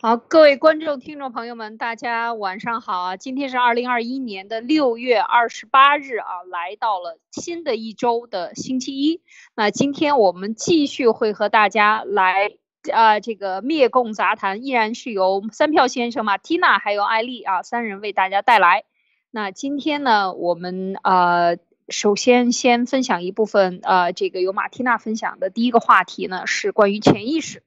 [0.00, 3.16] 好，各位观众、听众朋友们，大家晚上好啊！
[3.16, 9.22] 今天是二零二一年的六月二十八日啊，来到了新的一周的星期一。
[9.56, 12.52] 那今天我们继续会和大家来
[12.92, 18.84] 啊，这个灭共杂谈，依然是由三票先生、马蒂娜还有艾丽啊三人为大家带来。
[19.32, 21.56] 那今天呢，我们呃，
[21.88, 27.64] 首先先分享一部分呃，这个由马蒂娜分享的第一个话题呢，是关于潜意识。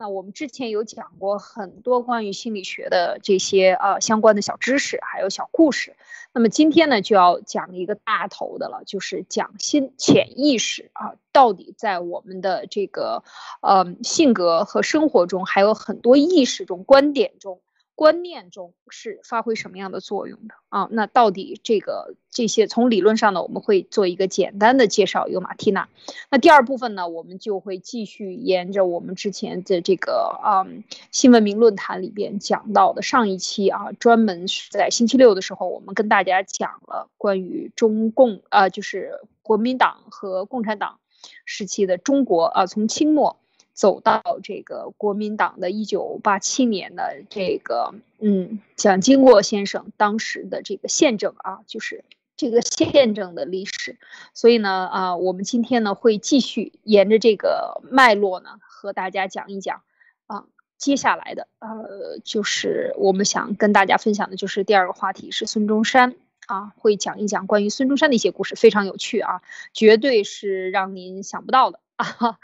[0.00, 5.94] 那我们之前有讲过很多关于心理学的这些呃相关的小知识，还有小故事。
[6.32, 13.24] 那么今天呢，就要讲一个大头的了，就是讲心潜意识啊，到底在我们的这个
[13.60, 17.60] 呃性格和生活中，还有很多意识中、观点中。
[17.94, 20.88] 观念中是发挥什么样的作用的啊？
[20.90, 25.28] 那到底这个这些从理论上呢，我们会做一个简单的介绍。
[25.28, 25.88] 有马蒂娜，
[26.30, 30.66] 那第二部分呢，我们就会继续沿着我们之前的这个啊
[31.12, 41.00] 新闻名论坛里边讲到的上一期啊，专门是在星期六的时候，我们跟大家讲了关于中共啊，就是国民党和共产党
[41.44, 43.36] 时期的中国啊，从清末。
[43.80, 52.04] 走到这个国民党的一九八七年的这个，嗯，蒋经国先生当时的这个宪政啊，就是
[52.36, 53.96] 这个宪政的历史。
[54.34, 59.80] 所以呢，啊，我们今天呢会继续沿着这个脉络呢和大家讲一讲
[60.26, 60.44] 啊，
[60.76, 66.16] 接下来的呃，就是我们想跟大家分享的就是第二个话题是孙中山
[66.48, 69.40] 啊，会讲一讲关于孙中山的一些故事，非常有趣啊，
[69.72, 71.80] 绝对是让您想不到的。
[72.00, 72.38] 啊，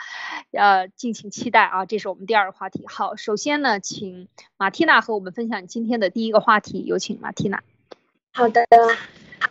[0.52, 1.86] 呃，敬请期待啊！
[1.86, 2.84] 这是我们第二个话题。
[2.86, 6.84] 好，首先呢，请马蒂娜和我们分享今天的第一个话题。
[6.84, 7.62] 有请马蒂娜。
[8.34, 8.66] 好的，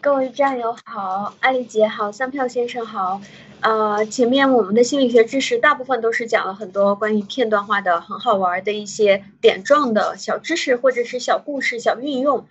[0.02, 3.20] 各位战友好，艾丽姐好，三票先生好。
[3.62, 12.48] 呃，前面我们的心理学知识大部分都是讲了很多关于片段化的、很好玩的一些点状的小知识或者是小故事、小运用。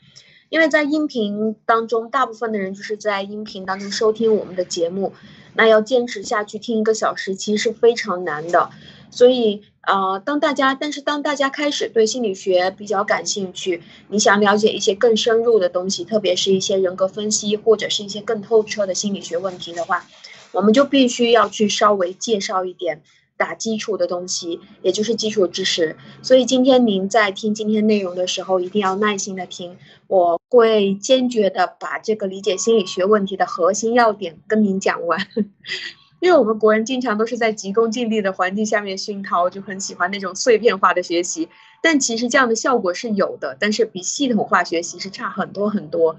[0.49, 5.13] 因为在音频当中，大部分的人就是在音频当中收听我们的节目。
[5.57, 8.71] 那要坚持下去听一个小时，其实是非常难的。
[9.11, 20.05] 所以，呃，当大家，但是当大家开始对心理学比较感兴趣，你想了解一些更深入的东西，特别是一些人格分析或者是一些更透彻的心理学问题的话，
[20.51, 23.03] 我们就必须要去稍微介绍一点。
[23.45, 25.99] 打基础的东西，也就是基础知识。
[26.23, 29.77] 所以今天您在听今天内容的时候，一定要耐心的听。
[30.07, 35.29] 我会坚决的把这个理解心理学问题的核心要点跟您讲完。
[36.21, 41.51] 因为我们国人经常都是在急功近利的环境下面熏陶，就很喜欢那种碎片化的学习。
[41.83, 46.17] 但其实这样的效果是有的，但是比系统化学习是差很多很多。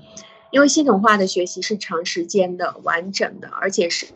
[0.52, 4.08] 因为系统化的学习是长时间的、完整的，而且是。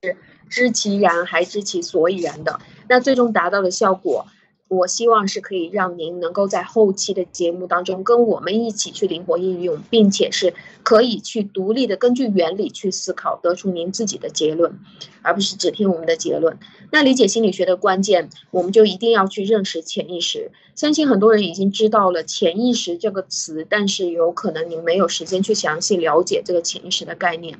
[0.49, 4.25] 知其然还知其所以然的，那最终达到的效果，
[4.69, 10.53] 我希望是可以让您能够在后期的节目当中跟我们一起去灵活应用，并且是
[10.83, 14.79] 可以去独立的根据原理去思考，得出您自己的结论，
[15.23, 16.59] 而不是只听我们的结论。
[16.91, 20.51] 那理解心理学的关键，我们就一定要去认识潜意识。
[20.75, 27.59] 相信很多人已经知道了潜意识这个词，但是有可能您没有时间去详细了解这个潜意识的概念。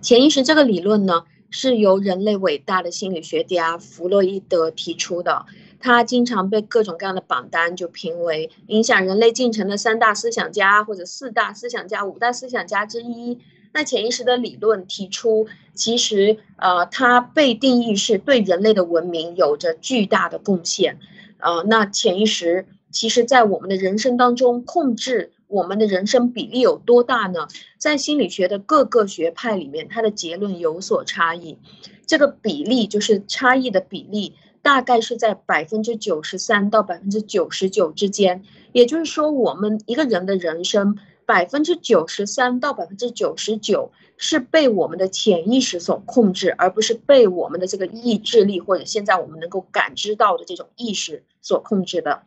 [0.00, 1.24] 潜意识这个理论呢？
[1.50, 5.46] 是由人类伟大的心理学家弗洛伊德提出的，
[5.84, 13.38] 他经常被各种各样的榜单就评为影响人类进程的三大思想家或者四大思想家、五大思想家之一。
[13.74, 20.98] 那潜意识的理论提出，其实呃，它被定义是对人类的文明有着巨大的贡献。
[21.36, 25.32] 呃，那潜意识其实在我们的人生当中控制。
[25.46, 27.46] 我们的人生比例有多大呢？
[27.78, 31.58] 在心理学的各个学派里面，它的结论有所差异。
[32.06, 34.34] 这个比例就是差异的比例，
[34.64, 38.42] 大概是在百分之九十三到百分之九十九之间。
[38.72, 40.96] 也就是说，我们一个人的人生
[41.26, 52.22] 百分之九十三到百分之九十九是被我们的潜意识所控制，而不是被我们的这个意志力或者现在我们能够感知到的这种意识所控制的。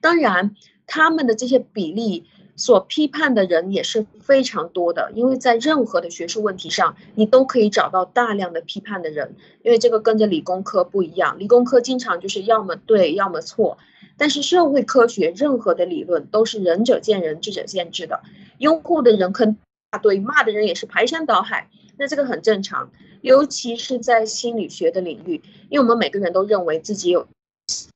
[0.00, 0.56] 当然，
[0.88, 2.26] 他们的这些比例。
[2.56, 9.34] 所批判的人也是非常多的，因为在任何的学术问题上，你都可以找到大量的批判的人。
[9.62, 13.76] 因为这个跟着理工科不一样，理工科经常就是要么对，要么错。
[14.16, 18.22] 但是社会科学任何的理论都是仁者见仁，智者见智的。
[18.56, 19.58] 拥护的人坑
[19.90, 21.68] 大堆，骂的人也是排山倒海，
[21.98, 22.90] 那这个很正常。
[23.20, 27.26] 尤其是在心理学的领域，因为我们每个人都认为自己有。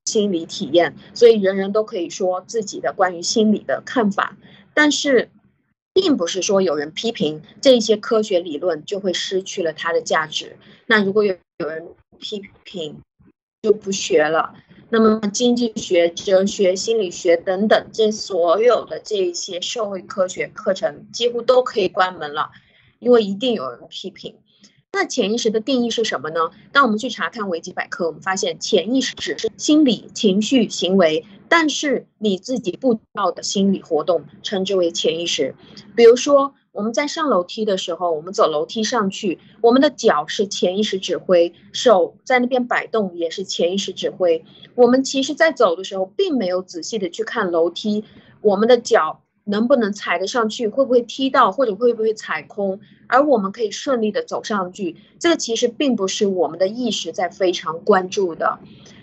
[0.07, 4.37] 心理体验，所以人人都可以说自己的关于心理的看法，
[4.75, 5.31] 但是，
[5.93, 10.57] 并不是说有人批评这些科学理论就会失去了它的价值。
[10.87, 11.87] 那如果有有人
[12.19, 13.01] 批评，
[13.63, 14.55] 就不学了。
[14.89, 22.51] 那么经济学、哲学、心理学等等，这所有的这一些社会科学课程几乎都可以关门了，
[22.99, 24.37] 因为一定有人批评。
[24.93, 26.51] 那潜意识的定义是什么呢？
[26.73, 35.55] 当我们去查看维基百科，我们发现潜意识只是心理、情绪、行为，但是你自己不知道的心理活动，称之为潜意识。
[35.95, 44.45] 比如说，我们在上楼梯的时候，我们走楼梯上去，我们的脚是潜意识指挥，手在那边摆动也是潜意识指挥。
[44.75, 48.05] 我们其实，在走的时候，并没有仔细的去看楼梯，
[48.41, 49.23] 我们的脚。
[49.51, 50.69] 能不能踩得上去？
[50.69, 51.53] 会不会踢到？
[51.53, 52.81] 或者会不会踩空？
[53.07, 58.61] 而我们可以顺利的走上去，这个其实并不是我们的意识在非常关注的。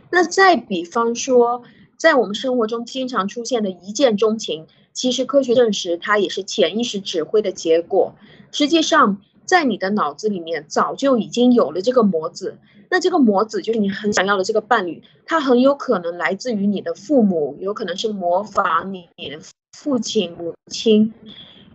[0.10, 1.62] 那再比方说，
[1.98, 8.16] 在我们生活中经常出现的一见钟情，其实科学证实它也是潜意识指挥的结果。
[8.52, 12.58] 实际上，在你的脑子里面早就已经有了这个模子。
[12.90, 19.10] 那这个模子就是你很想要的这个伴侣，他很有可能来自于你的父母，有可能是模仿你。
[19.80, 21.14] 父亲、母亲，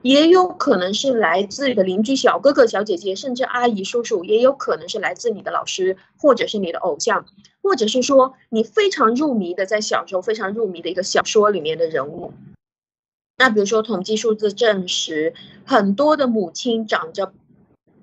[0.03, 7.25] 也有可能是来自你的邻居、小哥哥、小姐姐，甚至阿姨、叔叔，也有可能是来自你的老师，或者是你的偶像，
[7.63, 12.33] 或者是说你非常入迷的，在小时候非常入迷的一个小说里面的人物。
[13.39, 15.33] 那比如说，统计数字证实，
[15.65, 17.33] 很多的母亲长着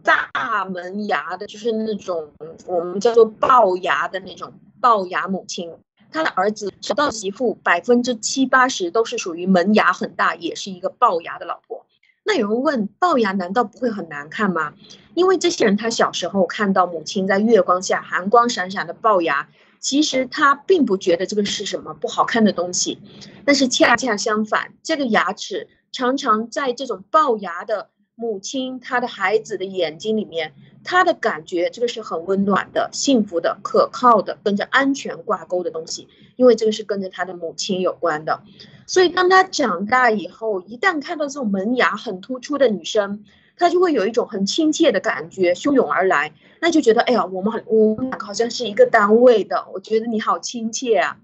[0.02, 2.31] 大门牙的，就是那种
[2.66, 5.74] 我们叫做龅牙的那种龅牙母亲。
[6.12, 11.86] 他的儿子找到媳妇，百分之七八十都是属于门牙很大，也是一个龅牙的老婆。
[12.24, 14.74] 那有人问，龅牙难道不会很难看吗？
[15.14, 23.00] 因为这些人他小时候看到母亲在月光下寒光闪闪的龅牙，其实他并不觉得这个是什么不好看的东西。
[23.46, 27.90] 但是恰恰相反，这个牙齿常常在这种龅牙的。
[28.19, 38.42] 母亲，她的孩子的眼睛里面，她的感觉，这个是很温暖的、幸福的、可靠的，跟着安全挂钩的东西，因为这个是跟着她的母亲有关的。
[38.86, 43.24] 所以，当她长大以后，一旦看到这种门牙很突出的女生，
[43.56, 51.18] 她就会有一种很亲切的感觉汹涌而来，那就觉得，哎呀，我们很，我们好像是一个单位的，我觉得你好亲切啊。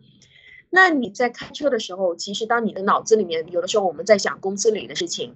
[0.69, 5.35] 那你在开车的时候，其实当你的脑子里面有的时候我们在想公司里的事情。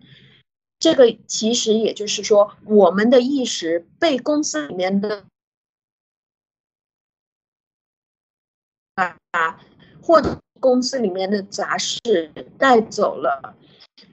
[0.80, 5.26] 这个其实也就是说，我们的意识被公司里面的
[8.96, 9.60] 啊，
[10.02, 13.56] 或者公司里面的杂事带走了，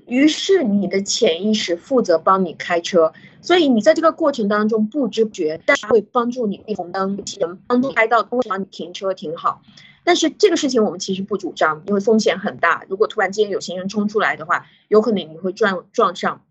[0.07, 9.63] 于是你的潜意识负责帮你开车，所以你在这个过程当中不知不觉，但是会帮助你避红灯，能帮助开到帮你停车停好。
[10.03, 12.85] 但是这个事情我们其实不主张，因为风险很大。
[12.89, 16.43] 如果突然间有行人冲出来的话，有可能你会撞撞上。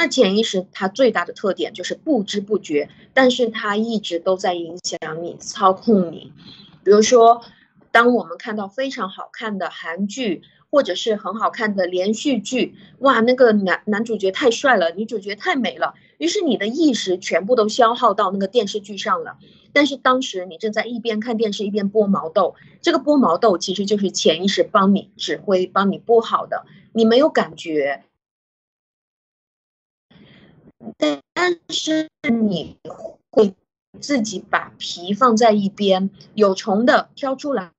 [0.00, 6.32] 那潜意识它最大的特点就是不知不觉，但是它一直都在影响你、操控你。
[6.82, 7.42] 比如说，
[7.92, 19.36] 当我们看到非常好看的韩剧，或者是很好看的连续剧，哇，那个男男主角太帅了，女主角太美了，于是你的意识全部都消耗到那个电视剧上了。
[19.74, 26.64] 但是当时你正在一边看电视一边剥毛豆，这个剥毛豆其实就是潜意识帮你指挥、帮你剥好的，
[26.94, 28.04] 你没有感觉。
[31.42, 32.76] 但是你
[33.30, 33.54] 会
[33.98, 37.70] 自己把皮放在一边，有虫的挑出来，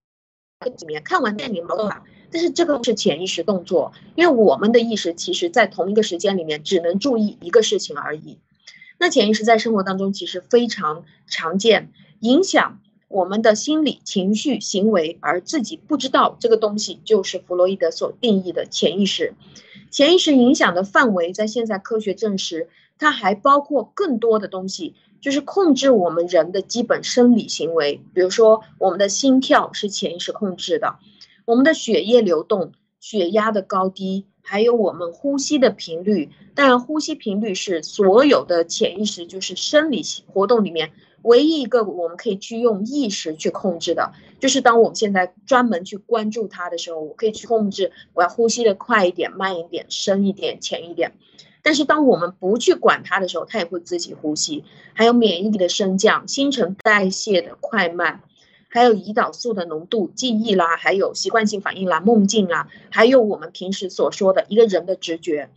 [0.80, 2.04] 里面看完电影毛豆吧。
[2.32, 8.40] 但是这个是潜意识动作，因为我们的意识其实在同一个时间里面只能注意一个事情而已。
[8.98, 19.36] 那潜意识在生活当中其实非常常见，影响我们的心理、情绪、行为，而自己不知道这个东西就是弗洛伊德所定义的潜意识。
[19.92, 22.68] 潜意识影响的范围在现在科学证实。
[23.02, 31.00] 它还包括更多的东西，就是控制我们人的基本生理行为，比如说我们的心跳是潜意识控制的，
[31.46, 36.30] 我们的血液流动、血压的高低，还有我们呼吸的频率。
[36.54, 40.92] 当然，呼吸频率是所有的潜意识，就是生理活动里面
[41.24, 44.12] 唯一一个我们可以去用意识去控制的。
[44.40, 51.14] 就是当我们现在专门去关注它的时候，我可以去控制我要呼吸的快一点、慢一点、深一点、浅一点。
[51.64, 54.64] 但是当我们不去管它的时候，它也会自己呼吸。
[54.94, 58.22] 还有免疫力的升降、新陈代谢的快慢，
[58.68, 65.50] 还有胰岛素的浓度、记忆啦，还有习惯性反应啦、梦境啦，还有我们平时所说的一个人的直觉，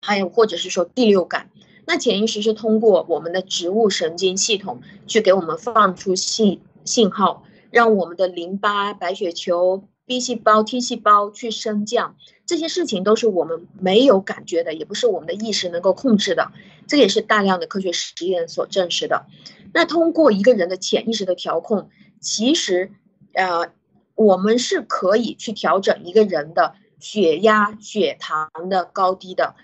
[0.00, 1.50] 还有或者是说第六感。
[1.86, 9.84] 那潜意识是通过我们的植物神经系统去给我们放出信信号，让我们的淋巴、白血球。
[10.10, 16.50] B 细胞、T 细胞去升降，这些事情都是我们没有感觉的，也不是我们的意识能够控制的。
[16.88, 19.26] 这也是大量的科学实验所证实的。
[19.72, 22.90] 那通过一个人的潜意识的调控，其实，
[23.34, 23.70] 呃，
[24.16, 29.54] 我们是可以去调整一个人的血压、血糖的高低的。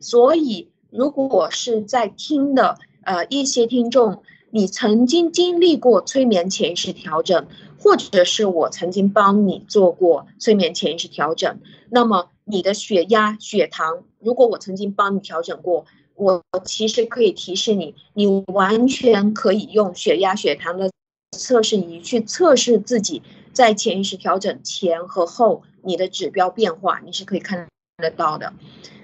[0.00, 7.46] 所以，如果是在听的呃一些听众，你曾经经历过催眠潜意识调整，
[7.84, 11.60] 或者是我曾经帮你做过催眠潜意识调整，
[11.90, 20.90] 那么你的血压、血糖，如果我曾经帮你调整过，我其实可以提示你，你完全可以用血压、血糖的
[21.36, 23.20] 测试仪去测试自己
[23.52, 28.54] 在潜意识调整前和后你的指标变化，你是可以看得到的。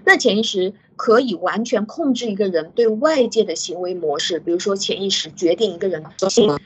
[0.06, 6.58] 那潜意识可以完全控制一个人对外界的行为模式，比如说潜意识决定一个人的行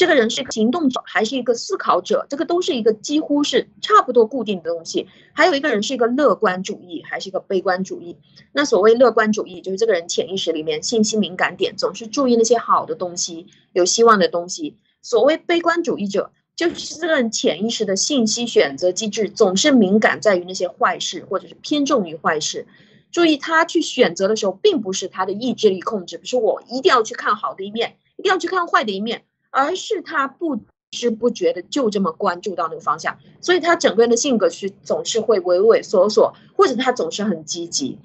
[0.00, 5.06] 这个人是行动者还是一个思考者，这个都是一个几乎是差不多固定的东西。
[5.34, 8.16] 还有一个人是一个乐观主义还是一个悲观主义。
[8.52, 14.78] 那所谓乐观主义，就是这个人潜意识里面信息敏感点总是注意那些好的东西、有希望的东西。
[15.02, 22.66] 所谓悲观主义者，就是这个人潜意识的信息选择机制总是敏感在于那些坏事，或者是偏重于坏事。
[23.12, 29.24] 注意他去选择的时候，并不是他的意志力控制，不是我一定要去看好的一面，一定要去看坏的一面。
[29.50, 37.98] 而是他不知不觉的就这么关注到那个方向，所以他整个人的性格是总是会畏畏缩缩，或者他总是很积极。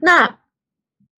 [0.00, 0.38] 那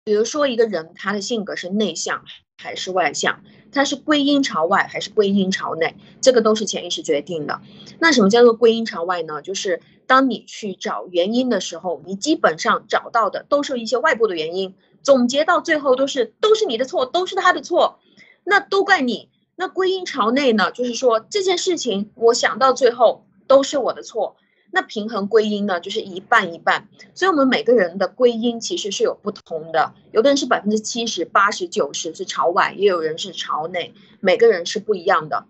[0.03, 2.24] 比如说一个人他的性格是内向
[2.57, 7.62] 还是外向，他是归因朝外还是归因朝内，这个都是潜意识决定的。
[8.00, 9.41] 那什么叫做归因朝外呢？
[9.41, 18.00] 就是当你去找原因的时候，你基本上找到的都是一些外部的原因，总结到最后都是都是你的错，都是他的错，
[18.43, 19.29] 那都怪你。
[19.60, 20.72] 那归因朝内呢？
[20.72, 24.38] 就是说这件事情，我想到最后都是我的错。
[24.72, 25.82] 那平衡归因呢？
[25.82, 26.88] 就是一半一半。
[27.13, 29.94] 所以，我们每个人的归因其实是有不同的。
[30.13, 35.44] 有的人是百分之七十、八十、九十是朝外，也有人是朝内，每个人是不一样的。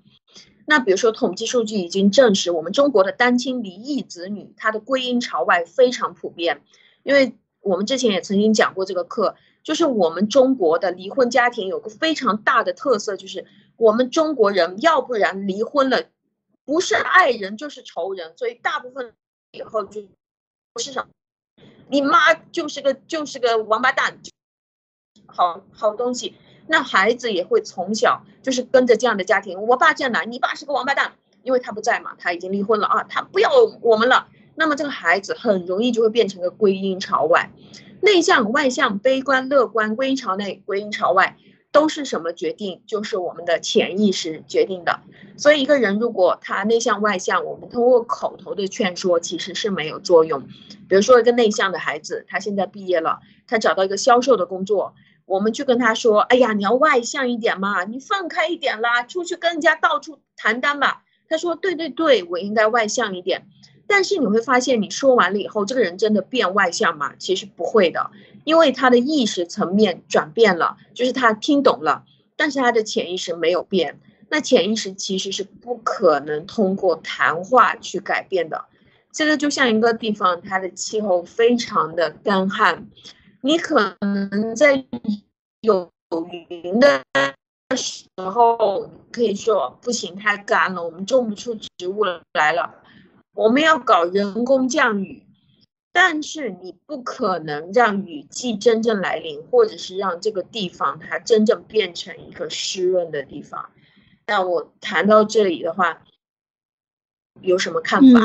[0.66, 6.64] 那比如说，统计数据已经证实，我们中国的单亲离异子女，他的归因朝外非常普遍。
[7.04, 13.46] 因为我们之前也曾经讲过这个课，就是我们中国的离婚家庭有个非常大的特色，就是。
[13.80, 16.04] 我们中国人要不然离婚了，
[16.66, 19.14] 不是爱人就是仇人，所以大部分
[19.52, 20.04] 以后就
[20.74, 24.20] 不是什么，你妈就是个就是个王八蛋，
[25.26, 26.36] 好好东西，
[26.68, 33.50] 那孩子也会从小就是跟着这样的家庭，我爸这样的，你爸是个王八蛋，因为他不在嘛，他已经离婚了啊，他不要
[33.82, 37.50] 我们了，那么这个孩子很容易就会变成个归因朝外，
[38.02, 41.38] 内向外向悲观乐观归因朝内归因朝外。
[41.72, 42.82] 都是什么决定？
[42.88, 45.02] 就是我们的潜意识决定的。
[45.38, 50.48] 所以一个人如果他内向外向，我们通过口头的劝说其实是没有作用。
[50.88, 54.96] 比如说一个内向的孩子，他现在毕业了，他找到一个销售的工作，
[55.26, 63.46] 我们去跟他说：“哎呀，你要外向一点嘛，你放开一点啦，出去跟人家到处谈单吧。”他说：“对对对，我应该外向一点。”
[63.86, 67.14] 但是你会发现，你说完了以后，这个人真的变外向吗？
[67.18, 68.12] 其实不会的。
[68.50, 72.04] 因为他的意识层面转变了，就是他听懂了，
[72.36, 74.00] 但是他的潜意识没有变。
[74.28, 78.66] 那潜意识其实是不可能通过谈话去改变的。
[79.12, 82.88] 这个就像一个地方，它的气候非常的干旱，
[83.42, 84.84] 你可能在
[85.62, 85.92] 有
[86.32, 87.04] 云的
[87.78, 92.04] 时候可以说不行，太干了，我们种不出植物
[92.34, 92.74] 来了，
[93.36, 95.22] 我们要搞人工降雨。
[96.02, 103.72] 但是你不可能让雨季真正来临，或者是让这个地方它真正变成一个湿润的地方。
[104.26, 106.02] 那我谈到这里的话，
[107.42, 108.22] 有什么看法？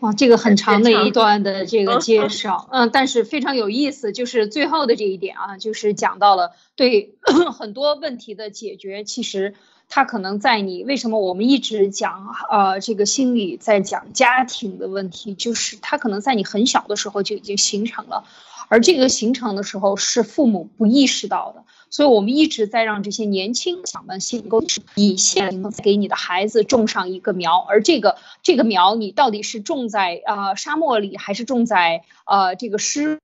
[0.00, 7.14] 哇，这个很长的一段的这个介绍，嗯，但是非常有意思，就是最后的这一点啊，就是讲到了对
[7.56, 9.54] 很多问题的解决，其实。
[9.94, 18.24] 他可能在你为什么我们一直讲呃这个心理在讲家庭的问题，就是他可能在你很小的时候就已经形成了，
[18.66, 24.64] 而这个形成的时候是父母不意识到的，所以我们一直在让这些年轻小们先够
[24.96, 33.20] 以先给你的孩子种上一个苗，而这个这个苗你到底是种在呃沙漠里还是种在呃这个湿。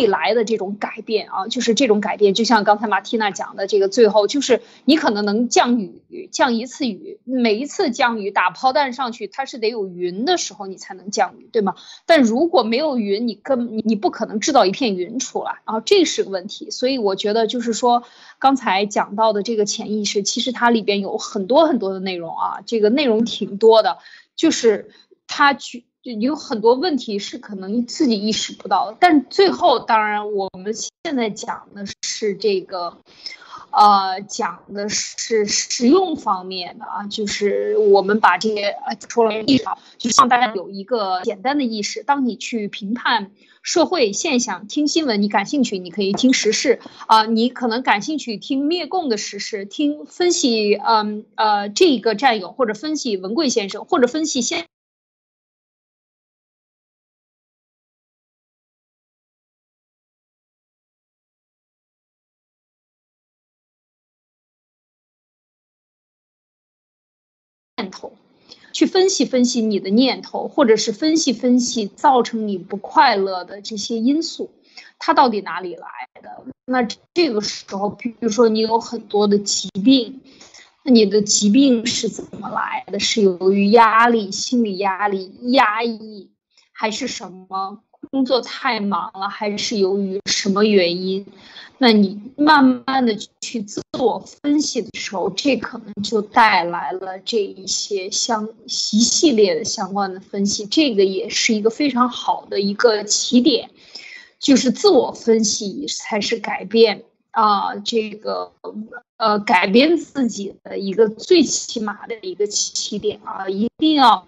[0.00, 11.74] 未来的这种改变啊，就是这种改变，就像刚才马蒂娜讲的，这个最后就是你可能能降雨，降一次雨，每一次降雨打炮弹上去，它是得有云的时候你才能降雨，对吗？
[12.06, 16.70] 但如果没有云，你根你你不可能制造一片云出来啊，这是个问题。
[16.70, 18.04] 所以我觉得就是说，
[18.38, 23.98] 刚才讲到的这个潜意识，其实它里边有很多很多的内容啊，这个内容挺多的，
[24.34, 24.92] 就是
[25.26, 25.84] 它去。
[26.02, 28.96] 就有很多问题是可能自己意识不到的。
[29.00, 32.96] 但最后，当然我们现在讲的是这个。
[33.72, 39.64] 呃，讲的是实用方面的啊，就是我们把这些呃说了意识，
[39.96, 42.02] 就让大家有一个简单的意识。
[42.02, 43.30] 当你去评判
[43.62, 54.64] 社会现象，听新闻，你感兴趣，你可以听时事啊，你可能感兴趣听灭共的时事，听分析，嗯呃，这个战友或者分析文贵先生，或者分析先。
[68.80, 74.50] 去分析分析你的念头，或者是分析分析造成你不快乐的这些因素，
[74.98, 75.86] 它到底哪里来
[76.22, 76.46] 的？
[76.64, 76.82] 那
[77.12, 80.22] 这个时候，比如说你有很多的疾病，
[80.82, 82.98] 那你的疾病是怎么来的？
[82.98, 86.30] 是由于压力、心理压力、压抑，
[86.72, 87.82] 还是什么？
[88.10, 91.24] 工作太忙了，还是由于什么原因？
[91.78, 100.66] 那你慢慢的去自我分析的时候，这可能就带来了这一些相一系列的相关的分析。
[100.66, 103.70] 这个也是一个非常好的一个起点，
[104.38, 108.52] 就是自我分析才是改变啊，这个
[109.16, 114.26] 呃改变自己的一个最起码的一个起点啊，一定要。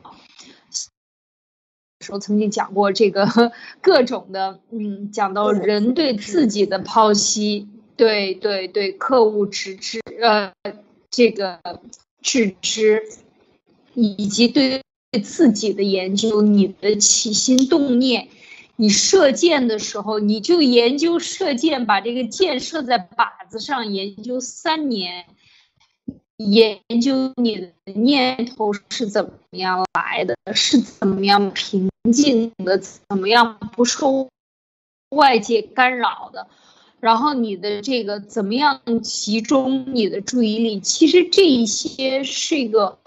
[2.02, 3.26] 时候曾经讲过这个
[3.80, 10.52] 各种的，嗯，讲到人对自己的剖析，对对对，客户直知，呃，
[11.10, 11.60] 这个
[12.20, 13.04] 致知，
[13.94, 14.82] 以及对
[15.22, 18.28] 自己的研究，你的起心动念，
[18.76, 25.26] 你射箭的时候，你就研究射箭，把这个箭射在靶子上，研究三年。
[26.38, 34.28] 研究你的念头是怎么样来的，是怎么样平静的，怎么样不受
[35.10, 36.48] 外界干扰的，
[37.00, 42.98] 然后你的这个怎么样集中你的注意力，其实这一些是一个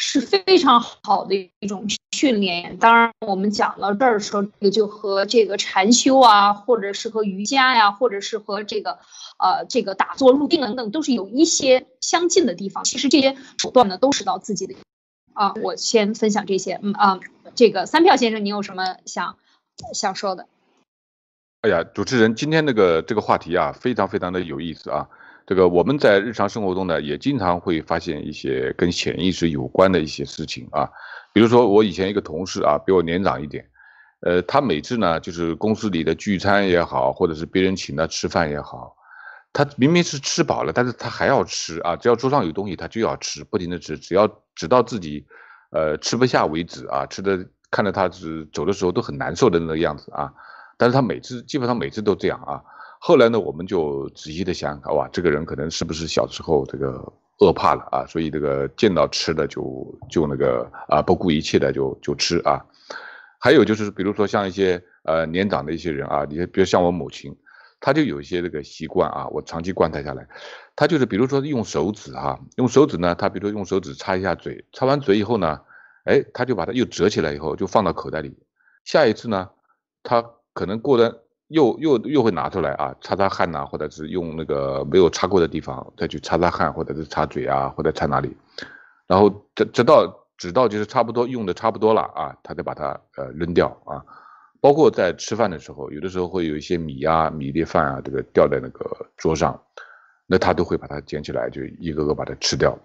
[0.00, 2.78] 是非常好的一种训练。
[2.78, 8.98] 当然，我们讲到这儿的时候，这个就和这个禅修啊，或者是和瑜伽呀，或者是和这个。
[9.42, 12.84] 呃，这个打坐入定等等，都是有一些相近的地方。
[12.84, 14.74] 其实这些手段呢，都是到自己的。
[15.32, 16.78] 啊，我先分享这些。
[16.82, 17.20] 嗯啊，
[17.54, 19.38] 这个三票先生，你有什么想
[19.94, 20.46] 想说的？
[21.62, 25.08] 哎呀，主持人，今天那个这个话题啊，非常非常的有意思啊。
[25.50, 30.88] 这个我们在日常生活中呢，也经常会发现一些跟潜意识有关的一些事情啊。
[31.32, 33.68] 比如说，我以前一个同事啊，比我年长一点，
[34.20, 38.94] 呃，他每次呢，就是公司里的聚餐也好，或者是别人请他吃饭也好。
[39.52, 41.96] 他明明是吃饱了，但是他还要吃啊！
[41.96, 45.26] 只要桌上有东西，他就要吃，不停的吃，只要直到自己，
[45.72, 47.04] 呃，吃不下为止啊！
[47.06, 50.32] 吃的看着他是走的时候都很难受的那个样子啊！
[50.76, 52.62] 但是他每次基本上每次都这样啊！
[53.02, 58.04] 后来呢，我们就仔细的想，哇，这个人可能是不是小时候这个饿怕了啊？
[58.06, 62.62] 所以这个见到吃的就就那个啊，不顾一切的就就吃啊！
[63.38, 67.34] 还有就是，比如说像一些呃年长的一些人啊，你比如像我母亲。
[67.82, 70.28] 他就有一些这个习惯啊，我长期观察下来，
[70.76, 75.58] 他就是比如说用手指哈，用手指呢，他比如说用手指擦一下嘴，擦完嘴以后呢，
[76.04, 78.36] 哎，他就把它又折起来以后就放到口袋里，
[78.84, 79.48] 下一次呢，
[80.02, 88.36] 他可能过的又又又会拿出来啊，擦擦汗呐，或者是用那个没有擦过的地方再去擦擦汗，或者是擦嘴啊，或者擦哪里，
[89.06, 94.02] 然后直直到直到就是差不多用的差不多了啊，他再把它呃扔掉啊。
[94.62, 99.58] 包括在吃饭的时候，有的时候会有一些米啊、米粒饭啊，这个掉在那个桌上，
[100.26, 102.78] 那他都会把它捡起来，就一个个把它吃掉。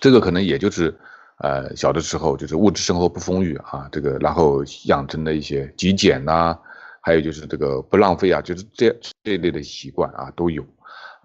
[0.00, 0.94] 这个可能也就是，
[1.38, 6.56] 呃，小的时候就是物质生活不丰裕啊，这个然后养成的一些极简呐，
[7.02, 10.64] 还有就是这个不浪费啊，就是这这一类的习惯啊都有。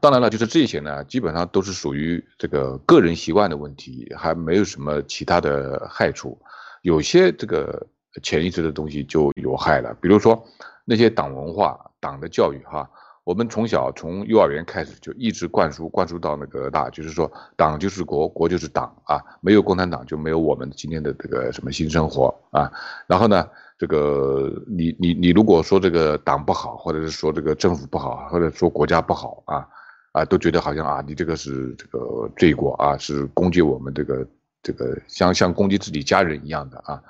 [0.02, 6.38] 当然了，就是这些呢，基本上都是属于这个个人习惯的问题，还没有什么其他的害处。
[6.82, 7.88] 有些这个。
[8.24, 10.44] 潜意识的东西就有害了，比如说
[10.86, 12.90] 那些党文化、党的教育，哈，
[13.24, 22.72] 我们从小从幼儿园开始就一直灌输，灌输到那个大，就是说党就是国，国就是党啊，没有共产党就没有我们今天的这个什么新生活啊。
[23.06, 29.68] 然后呢，这个你你你如果说这个党不好，或者是说这个政府不好，或者说国家不好啊
[30.12, 34.28] 啊，都觉得好像啊你这个是这个罪过啊，是攻击我们这个
[34.62, 37.02] 这个像像攻击自己家人一样的啊，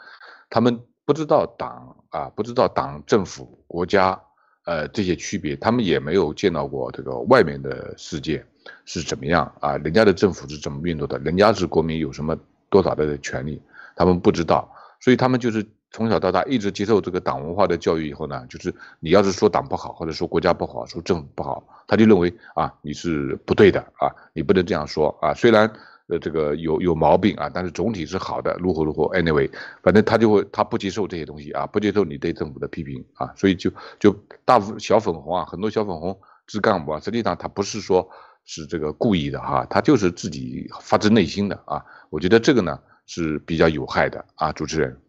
[0.49, 0.80] 他们。
[1.08, 4.21] 不知道党啊，不知道党、政府、国家，
[4.65, 8.45] 呃，这些区别，他们也没有见到过这个外面的世界
[8.84, 9.77] 是怎么样啊？
[9.77, 11.17] 人家的政府是怎么运作的？
[11.19, 12.38] 人家是国民有什么
[12.69, 13.62] 多少的权利？
[13.95, 25.34] 他们不知道，所以他们就是从小到大一直接受这个党文化的教育以后呢，就是你要是说党不好，或者说国家不好，说政府不好，他就认为啊你是不对的啊，你不能这样说啊。
[25.34, 25.71] 虽然
[26.08, 29.06] 呃这个有有毛病啊，但是总体是好的，如何如何。
[29.17, 29.50] Anyway，
[29.82, 38.08] 反正他就会他不接受这些东西啊，不接受你对政府的批评啊，所以就就大部分小粉红啊，很多小粉红支干部啊，实际上他不是说
[38.43, 41.84] 是这个故意的哈，他就是自己发自内心的啊。
[42.10, 45.00] 我觉得这个呢是比较有害的啊，主持人。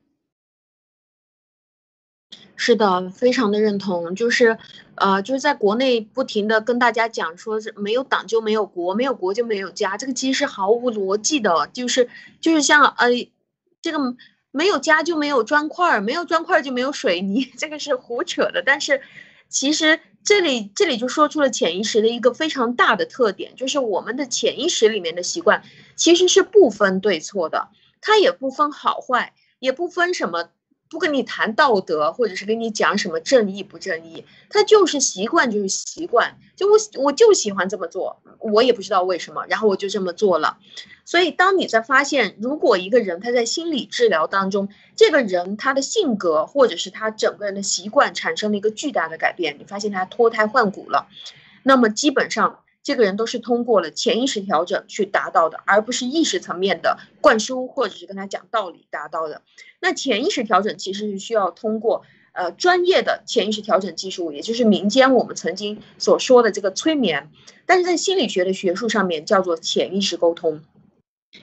[2.57, 4.59] 是的，非常的认同，就是，
[4.97, 12.09] 呃，就是在国内不停的跟大家讲，说是没有党就没有国，没有国就没有家，这个其实是毫无逻辑的，就是
[12.41, 13.09] 就是像呃，
[13.81, 14.17] 这个
[14.51, 18.61] 没有家就没有砖块，没有砖块就没有水泥，这个是胡扯的。
[18.67, 19.01] 但是，
[19.49, 25.63] 其实这里这里就说出了潜意识的一个非常大的特点，就是我们的潜意识里面的习惯
[25.95, 27.69] 其实是不分对错的，
[28.01, 30.51] 它也不分好坏，也不分什么。
[30.91, 40.59] 不跟你谈道德，或者是跟你讲什么正义不正义，他就是习惯，就是习惯，就我我就喜欢这么做，我也不知道为什么，然后我就这么做了。
[41.05, 51.09] 所以，当你在发现，如果一个人他在心理治疗当中，这个人他的性格或者是他整个人的习惯产生了一个巨大的改变，你发现他脱胎换骨了，
[51.63, 52.61] 那么基本上。
[52.83, 59.43] 这个人都是通过了潜意识调整去达到的，而不是意识层面的灌输或者是跟他讲道理达到的。
[59.81, 67.31] 那潜意识调整其实是需要通过呃专业的潜意识调整技术，也就是民间我们曾经所说的这个催眠，
[67.67, 70.63] 但是在心理学的学术上面叫做潜意识沟通。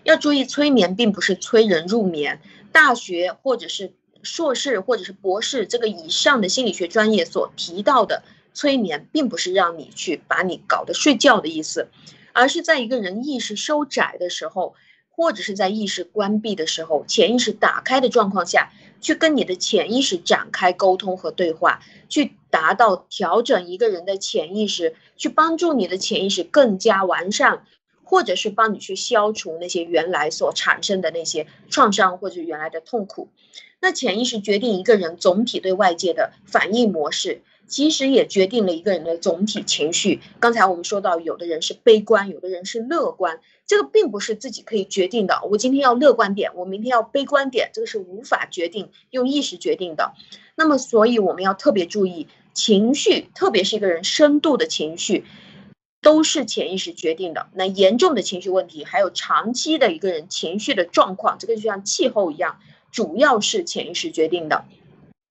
[0.03, 3.93] 要注意，催眠并不是催人入眠，大学或者是
[4.23, 8.23] 硕士或者是博士这个以上的心理学专业所提到的。
[8.55, 11.89] 催眠并不是让你去把你搞得睡觉的意思，
[12.33, 14.73] 而是在一个人意识收窄的时候，
[15.11, 27.65] 或者是在意识关闭的时候，潜意识打开的状况下去跟你的潜意识展开沟通和对话，去达到调整一个人的潜意识，去帮助你的潜意识更加完善，
[28.03, 33.29] 或者是帮你去消除那些原来所产生的那些创伤或者原来的痛苦。
[33.81, 37.41] 那潜意识决定一个人总体对外界的反应模式。
[37.67, 40.21] 其实也决定了一个人的总体情绪。
[40.39, 45.41] 刚才我们说到，有的人是悲观，有的人是乐观，这个并不是自己可以决定的。
[45.49, 50.13] 我今天要乐观点，我明天要悲观点，这个是无法决定，用意识决定的。
[50.55, 55.25] 那么，所以我们要特别注意情绪，特别是一个人深度的情绪，
[56.01, 57.47] 都是潜意识决定的。
[57.53, 62.59] 那严重的情绪问题，还有长期的一个人情绪的状况，这个就像气候一样，
[62.91, 64.65] 主要是潜意识决定的。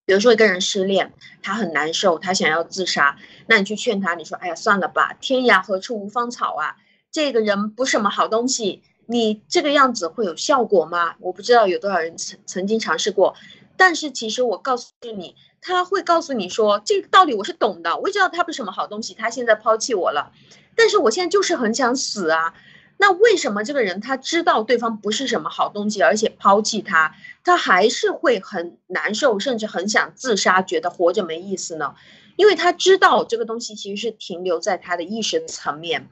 [0.07, 1.13] 比如说一个人失恋，
[1.43, 6.77] 他很难受，他想要自杀，那你去劝他，你说：“哎呀，算了吧，天涯何处无芳草啊，
[7.11, 13.35] 这个人不是什么好东西，你这个样子会有效果吗？”我不知道有多少人曾曾经尝试过，
[13.77, 20.33] 但是其实我告诉你，他会告诉你说，这个道理我是懂的，我也知道他不是什么好东西，他现在抛弃我了，
[20.77, 22.53] 但是我现在就是很想死啊。
[22.97, 31.95] 那为什么这个人他知道对方不是什么好东西，而且抛弃他，他还是会很难受，甚至很想自杀，觉得活着没意思呢？
[32.37, 36.09] 因为他知道这个东西其实是停留在他的意识层面。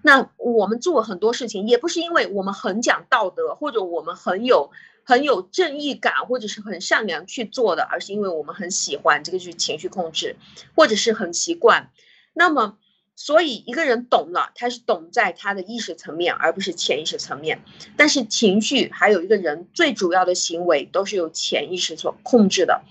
[0.00, 4.70] 那我们做很多事情，也不是因为我们很讲道德，或者我们很有
[5.04, 10.36] 很有正义感，或者是很善良去做的，而是因为我们很喜欢这个就是情绪控制，
[10.76, 11.90] 或者是很习惯。
[12.32, 12.78] 那么。
[13.18, 17.62] 所以一个人懂了，他是懂在他的意识层面，而不是潜意识层面。
[17.96, 22.82] 但是情绪还有一个人最主要的行为都是由潜意识所控制的。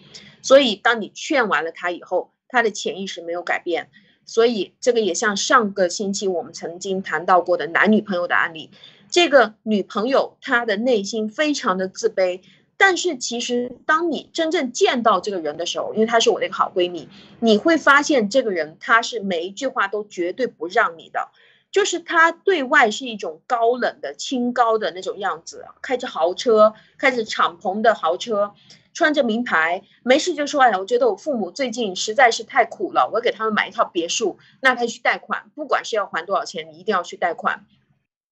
[0.42, 3.90] 所以当你劝完了他以后，他的潜意识没有改变。
[4.26, 8.72] 所以这个也像上个星期我们曾经谈到过的男女朋友的案例，
[9.12, 12.42] 这个女朋友她的内心非常的自卑。
[12.78, 17.08] 但是其实，当你真正见到这个人的时候，因为她是我的一个好闺蜜，
[17.40, 21.30] 你会发现这个人他是每一句话都绝对不让你的，
[21.72, 28.54] 就是他对外是一种高冷的、清高的那种样子，开着豪车，开着敞篷的豪车，
[28.94, 37.66] 穿着名牌，没事就说：“哎呀，我觉得我父母最近实在是太苦了，我给他们买一套别墅，那他去贷款，不管是要还多少钱，你一定要去贷款，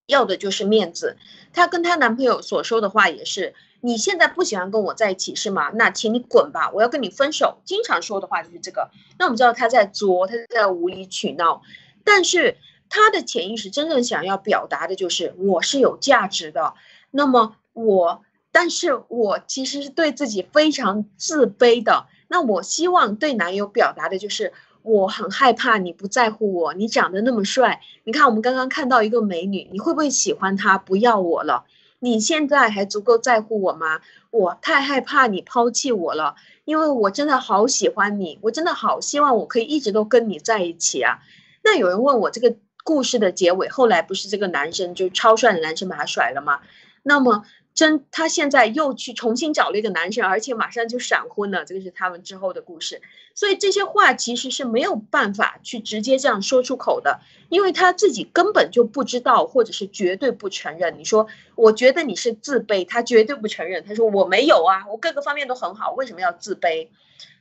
[0.06, 1.16] 要的就是面子。”
[1.54, 3.54] 她跟她男朋友所说的话也是。
[3.86, 5.69] 你现在不喜欢跟我在一起是吗？
[5.72, 6.72] 那请你滚吧！
[6.74, 7.58] 我要跟你分手。
[7.65, 8.89] 经常说的话就是这个。
[9.19, 11.62] 那我们知道他在作，他在无理取闹，
[12.06, 12.56] 但是
[12.88, 16.76] 他的潜意识真正想要表达的就是我是有价值的。
[17.12, 22.06] 那么我，但是我其实是对自己非常自卑的。
[22.30, 30.78] 那我希望对男友表达的就是我很害怕你不在乎我，你长得那么帅，你看我们刚刚看到一个美女，你会不会喜欢她？
[30.78, 31.65] 不要我了？
[32.04, 34.02] 你现在还足够在乎我吗？
[34.30, 36.36] 我太害怕你抛弃我了，
[36.66, 41.20] 因为我真的好喜欢你，我真的好希望我可以一直都跟你在一起啊。
[41.63, 46.60] 那有人问我这个故事的结尾，后来不是这个男生就超帅的男生把他甩了吗？
[47.04, 47.46] 那么。
[47.74, 51.66] 真，他现在又去重新找了一个男生，而且马上就闪婚了。
[51.66, 53.02] 这个是他们之后的故事，
[53.34, 61.00] 所以这些话其实是没有办法去直接这样说出口的，因为他自己根本就不知道，或者是绝对不承认。
[61.00, 63.84] 你说，我觉得你是自卑，他绝对不承认。
[63.84, 66.90] 他说我没有啊，我各个方面都很好，为什么要自卑？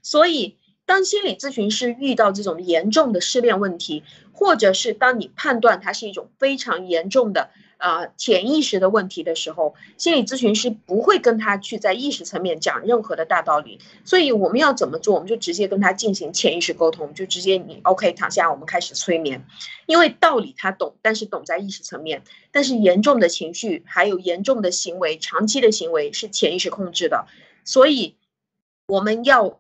[0.01, 7.51] 所以，当心理咨询师遇到这种严重的失恋问题，或者是当你判断它是一种非常严重的。
[7.83, 15.17] 啊，潜意识的问题的时候，心理咨询师不会跟他去在意识层面讲任何的大道理，所以我们要怎么做？
[15.17, 19.45] 我们就直接跟他进行潜意识沟通，就直接你 OK 躺下，我们开始催眠。
[19.87, 27.27] 因为道理他懂，但是懂在意识层面，但是严重的情绪还有严重的行为，长期的行为是潜意识控制的，
[27.65, 28.15] 所以
[28.87, 29.59] 我们要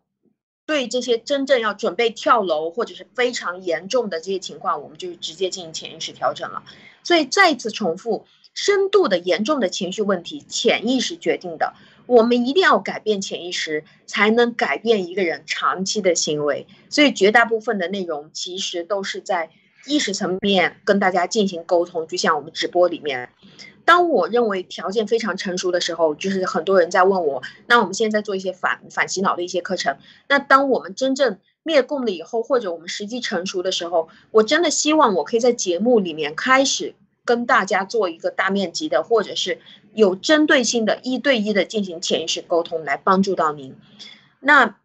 [0.65, 6.63] 对这些真正要准备跳楼或者是非常严重的这些情况，我们就直接进行潜意识调整了。
[7.03, 11.75] 所以再次重复，深度的严重的情绪问题，潜意识决定的。
[12.07, 16.67] 我们一定要改变潜意识，才能改变一个人长期的行为。
[16.91, 19.51] 所以绝大部分的内容其实都是在
[19.87, 22.07] 意识层面跟大家进行沟通。
[22.07, 23.31] 就像我们直播里面，
[23.85, 29.97] 当我认为条件非常成熟的时候，就是很多人在问我，那我们现在做一些反反洗脑的一些课程。
[30.29, 36.95] 那当我们真正灭共了以后，或者我们时机成熟的时候，我真的希望我可以在节目里面开始
[37.25, 39.61] 跟大家做一个大面积的，或者是
[39.95, 43.77] 有针对性的一对一的进行潜意识沟通，来帮助到您。
[44.41, 44.77] 那，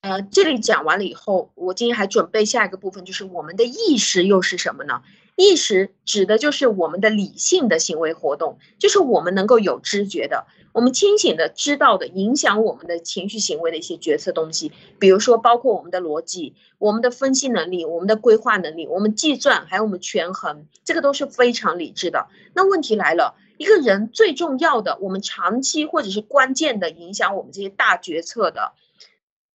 [0.00, 5.02] 呃，这里讲完了以后，我今天还准备下一个部分，就是我们的意识又是什么呢？
[5.36, 10.46] 意识指的就是我们的理性的行为活动，就是我们能够有知觉的。
[10.72, 22.28] 我们清醒的知道的影响我们的情绪行为的一些决策东西，比如说包括我们的逻辑、我们的分析能力、我们的规划能力、我们计算，还有我们权衡，这个都是非常理智的。
[22.54, 28.72] 那问题来了，一个人最重要的，我们长期或者是关键的影响我们这些大决策的，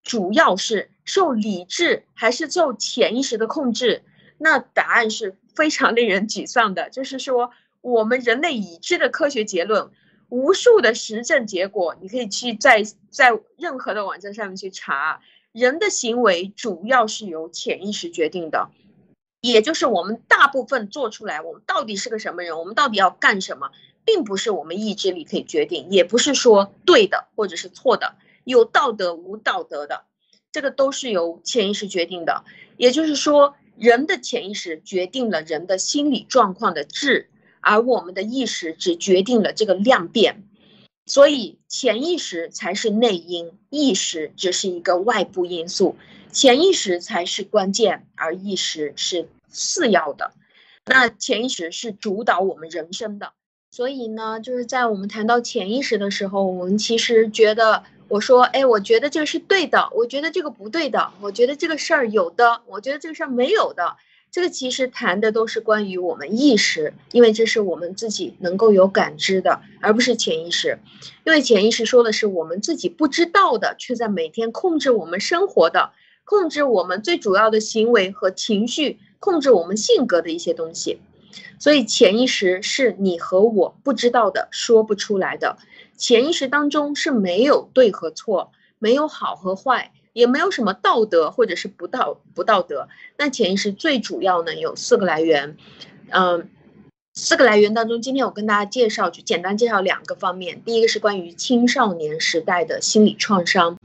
[0.03, 4.03] 主要是受理智还是受潜意识的控制？
[4.37, 7.49] 那答案是非常令人沮丧的，就是说
[7.81, 9.89] 我们人类已知的科学结论。
[10.29, 15.21] 无数的实证结果，你可以去在在任何的网站上面去查。
[15.53, 18.69] 人的行为主要是由潜意识决定的，
[19.41, 23.71] 也就是我们大部分做出来，我们到底是个什么人，我们到底要干什么，
[24.05, 30.03] 并不是我们意志力可以决定，也不是说对的或者是错的，有道德无道德的，
[30.51, 32.43] 这个都是由潜意识决定的。
[32.75, 37.29] 也就是说，人的潜意识决定了人的心理状况的质。
[37.61, 40.43] 而我们的意识只决定了这个量变，
[41.05, 45.95] 所以潜意识才是内因，意识只是一个外部因素，
[46.31, 50.31] 潜意识才是关键，而意识是次要的。
[50.85, 53.33] 那潜意识是主导我们人生的，
[53.71, 63.97] 所以呢，就是在我们谈到潜意识的时候，我们其实觉得，我说，哎，我觉得这个是对的，我觉得这个不对的，我觉得这个事儿有的，我觉得这个事儿没有的。
[64.37, 70.77] 这个其实谈的都是关于我们意识，因为这是我们自己能够有感知的，而不是潜意识。
[71.25, 75.89] 因为潜意识说的是我们自己不知道的，却在每天控制我们生活的，
[76.23, 80.99] 控制我们最主要的行为和情绪，控制我们性格的一些东西。
[81.57, 85.57] 所以潜意识是你和我不知道的，说不出来的。
[85.97, 89.93] 潜意识当中是没有对和错，没有好和坏。
[90.17, 92.89] 也没有什么道德或者是不道不道德。
[93.17, 95.57] 那潜意识最主要呢有四个来源，
[96.09, 96.49] 嗯，
[97.13, 100.63] 四个来源当中，今天我跟大家介绍，就简单介绍两个方面。
[100.65, 103.77] 第一个是关于青少年时代的心理创伤，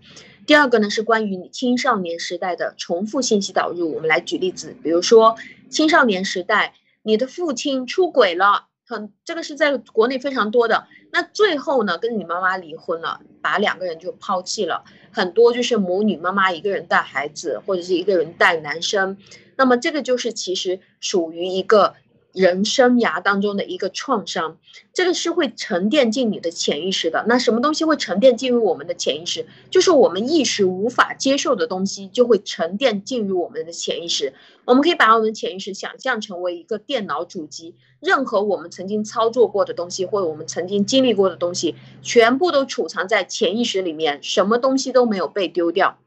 [0.47, 3.92] 第二个呢是关于青少年时代的重复信息导入。
[3.95, 5.37] 我们来举例子，比如说
[5.68, 8.68] 青少年时代，你的父亲出轨了。
[8.87, 10.87] 很，这个是在国内非常多的。
[11.12, 14.85] 那最后呢，跟你妈妈离婚了，把两个人就抛弃了。
[15.11, 19.16] 很多就是母女妈妈一个人带孩子，或者是一个人带男生。
[19.57, 21.95] 那么这个就是其实属于一个。
[22.33, 24.59] 人生涯当中的一个创伤，
[24.92, 27.25] 这个是会沉淀进你的潜意识的。
[27.29, 29.47] 那什么东西会沉淀进入我们的潜意识？
[29.71, 34.35] 就是我们意识无法接受的东西，就会沉淀进入我们的潜意识。
[34.64, 45.99] 我们可以把我们的潜意识想象成为一个电脑主机，任何我们曾经操作过的东西，或者我们曾经经历过的东西，全部都储藏在潜意识里面，什么东西都没有被丢掉。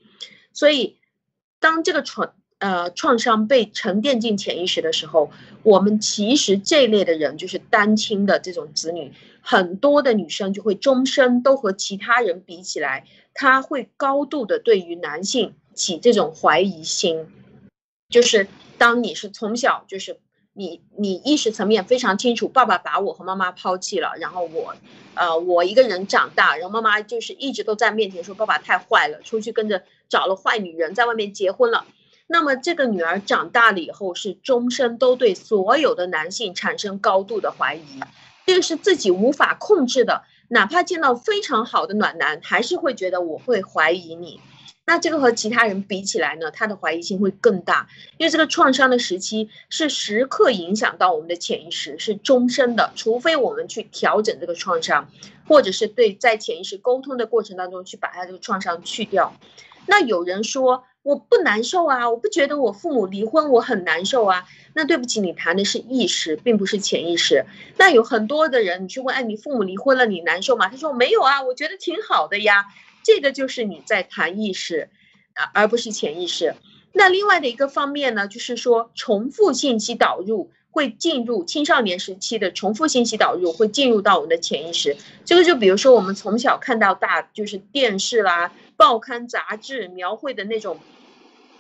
[0.54, 0.98] 所以，
[1.60, 2.30] 当这个存
[2.66, 5.30] 呃创伤被沉淀进潜意识的时候，
[5.62, 17.28] 我们其实这类的人就是单亲的这种子女，很多的女生就会终身都和其他人比起来，她会高度的对于男性起这种怀疑心，
[18.10, 18.48] 就是
[18.80, 20.18] 当你是从小就是。
[20.58, 24.74] 你你意识层面非常清楚，爸爸把我和妈妈抛弃了，然后我，
[25.14, 31.86] 呃，我一个人长大，然后妈妈就是一直都在面前说爸爸太坏了，出去跟着找了坏女人，在外面结婚了。
[32.28, 38.00] 那么这个女儿长大了以后，是终身都对所有的男性产生高度的怀疑，
[38.46, 44.40] 这个是自己无法控制的，哪怕见到非常好的暖男，还是会觉得我会怀疑你。
[44.88, 52.92] 那这个和其他人比起来呢，他的怀疑性会更大，因为这个创伤的时期是时刻影响到我们的潜意识，是终身的。
[52.96, 55.10] 除非我们去调整这个创伤，
[55.48, 59.34] 或者是对在潜意识沟通的过程当中去把他这个创伤去掉。
[59.88, 64.46] 那有人说我不难受啊，我不觉得我父母离婚我很难受啊。
[64.74, 67.46] 那对不起，你谈的是意识，并不是潜意识。
[67.78, 70.68] 那有很多的人，你去问，哎，你父母离婚了，你难受吗？
[70.68, 72.66] 他说没有啊，我觉得挺好的呀。
[73.04, 74.90] 这个就是你在谈意识，
[75.36, 76.56] 啊，而不是潜意识。
[76.92, 84.98] 那另外的一个方面呢，就是说重复信息导入会进入青少年时期的重复信息导入会进入到我们的潜意识。
[85.24, 90.80] 这个就比如说我们从小看到大，就是电视啦、报刊杂志描绘的那种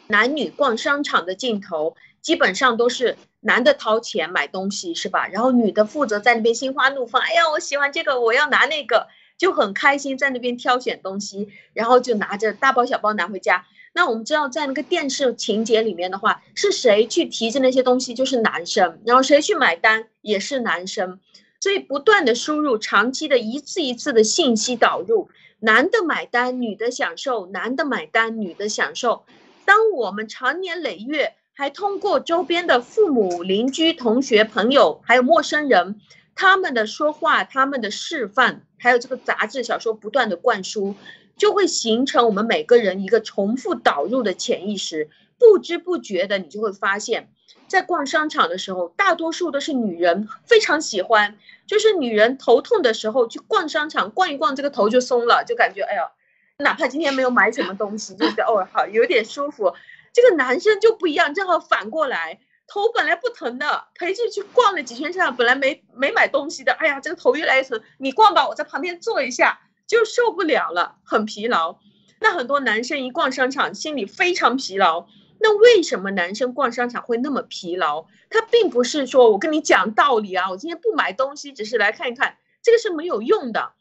[0.07, 5.27] 男女逛商场的镜头，基本上都是男的掏钱买东西，是吧？
[5.27, 9.07] 然后女的负责在那边心花怒放，哎呀，我喜欢这个，我要拿那个。
[9.37, 13.65] 就很开心在那边挑选东西，然后就拿着大包小包拿回家。
[13.91, 21.19] 那我们知道，在那个电视情节里面的话，是谁去提着那些东西，就是男生；然后谁去买单，也是男生。
[21.59, 29.25] 所以不断的输入，长期的一次一次的信息导入，男的买单，女的享受；男的买单，女的享受。
[29.65, 35.99] 当我们长年累月还通过周边的父母、邻居、同学、朋友，还有陌生人。
[36.35, 40.93] 他们的说话，他们的示范，还有这个杂志小说不断的灌输，
[41.37, 45.09] 就会形成我们每个人一个重复导入的潜意识。
[45.39, 47.29] 不知不觉的，你就会发现，
[47.67, 56.11] 在逛商场的时候，大多数都是女人非常喜欢，就是女人头痛的时候去逛商场，逛一逛这个头就松了，就感觉哎呀，
[56.57, 59.73] 哪怕今天没有买什么东西，就觉得哦好有点舒服。
[60.13, 62.39] 这个男生就不一样，正好反过来。
[62.67, 67.81] 头本来不疼的，陪着去逛了几圈商场，本来没没买东西的，哎呀，这个头越来越疼。
[67.99, 71.77] 你逛吧，我在旁边坐一下，就受不了了，很疲劳。
[72.19, 75.05] 那很多男生一逛商场，心里非常疲劳。
[75.39, 78.07] 那为什么男生逛商场会那么疲劳？
[78.29, 83.73] 他并不是说我跟你讲道理啊，我今天不买东西，只是来看一看，这个是没有用的。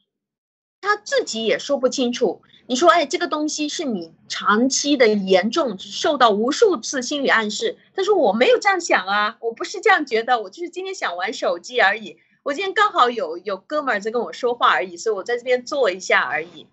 [0.82, 2.42] 他自己也说不清楚。
[2.66, 7.76] 你说，哎，这个东西是你长期的严重受到无数次心理暗示。
[7.94, 12.16] 他说我没有这样想啊，我不是这样觉得，我就是今天想玩手机而已。
[12.42, 16.66] 我今天刚好有有哥们儿在跟我说话而已，所以我在这边坐一下而已。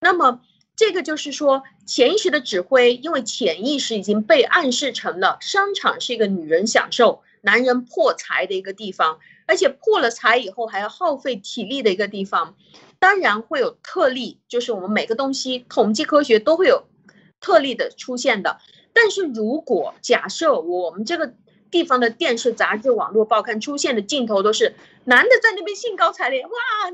[0.00, 0.40] 那么
[0.76, 12.56] 这个就是说潜意识的指挥，因为潜意识已经被暗示成了商场是一个女人享受、男人破财的一个地方，而且破了财以后还要耗费体力的一个地方。
[13.00, 16.84] 当然会有特例，就是我们每个东西统计科学都会有
[17.40, 18.58] 特例的出现的。
[18.92, 21.34] 但是如果假设我们这个
[21.70, 26.50] 地方的电视、杂志、网络、报刊出现的镜头都是男的在那边兴高采烈，哇，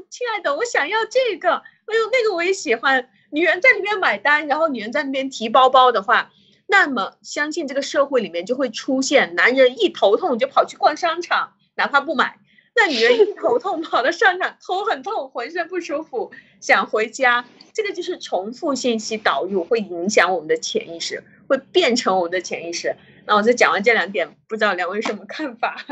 [0.08, 3.10] 亲爱的，我想要这个，哎呦，那个我也喜欢。
[3.30, 6.30] 女人在里面买单，然后女人在那边提包包的话，
[6.66, 12.38] 那么相信这个社会里面就会出现男人一头痛就跑去逛商场，哪怕不买。
[12.78, 22.94] 那女人一头痛跑到商场，头很痛，浑身不舒服，想回家，这个就是重复信息导入，会影响我们的潜意识，会变成我们的潜意识。
[23.24, 25.84] 那我再讲完这两点，不知道两位什么看法？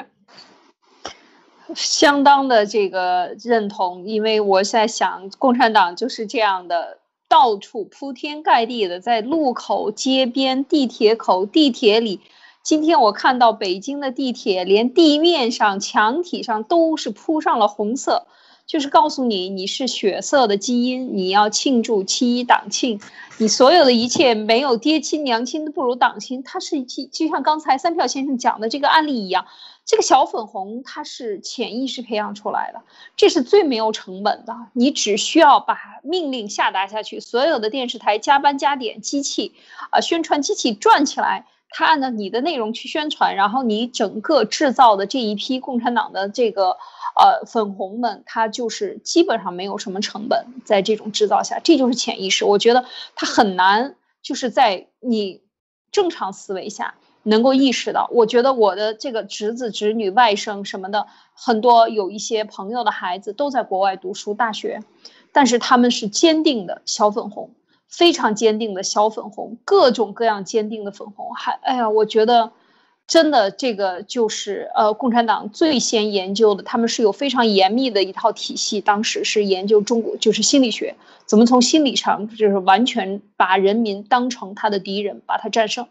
[1.74, 12.20] 相当的这个认同，因为我在想，共产党就是这样的，到处铺天盖地的，在路口、街边、地铁口、地铁里。
[12.64, 18.26] 今天我看到北京的地铁，连地面上、墙体上都是铺上了红色，
[18.64, 22.98] 就是告诉你你是血色的基因，你要庆祝七一党庆，
[23.36, 26.42] 你所有的一切没有爹亲娘亲都不如党亲。
[26.42, 29.44] 它是就就像刚才三票先生讲的这个案例一样，
[29.84, 32.80] 这个小粉红它是潜意识培养出来的，
[33.14, 39.52] 这是最没有成本的，你只需要把命令下达下去，所有的电视台加班加点，机器
[39.90, 41.44] 啊宣传机器转起来。
[41.76, 46.76] 他按照你的内容去宣传，然后你整个制造的这一批共产党的这个
[47.16, 52.44] 呃粉红们，他就是基本上没有什么成本，在这种制造下，这就是潜意识。
[52.44, 52.84] 我觉得
[53.16, 55.42] 他很难，就是在你
[55.90, 56.94] 正常思维下，
[57.24, 58.08] 能够意识到。
[58.12, 64.80] 我觉得我的这个侄子、侄女、外甥什么的，很多有一些朋友的孩子都在国外读书大学，
[65.32, 67.50] 但是他们是坚定的小粉红，
[67.96, 71.34] 非常坚定的小粉红，各种各样坚定的粉红。
[71.34, 72.52] 还哎呀，我觉得。
[73.06, 78.80] 真的，这个就是呃，共产党最先研究的，他们是有非常严密的一套体系。
[78.80, 85.86] 当时是研究中国，就是心理学，怎么从心理上就是完全把人民当成他的敌人，把他战胜，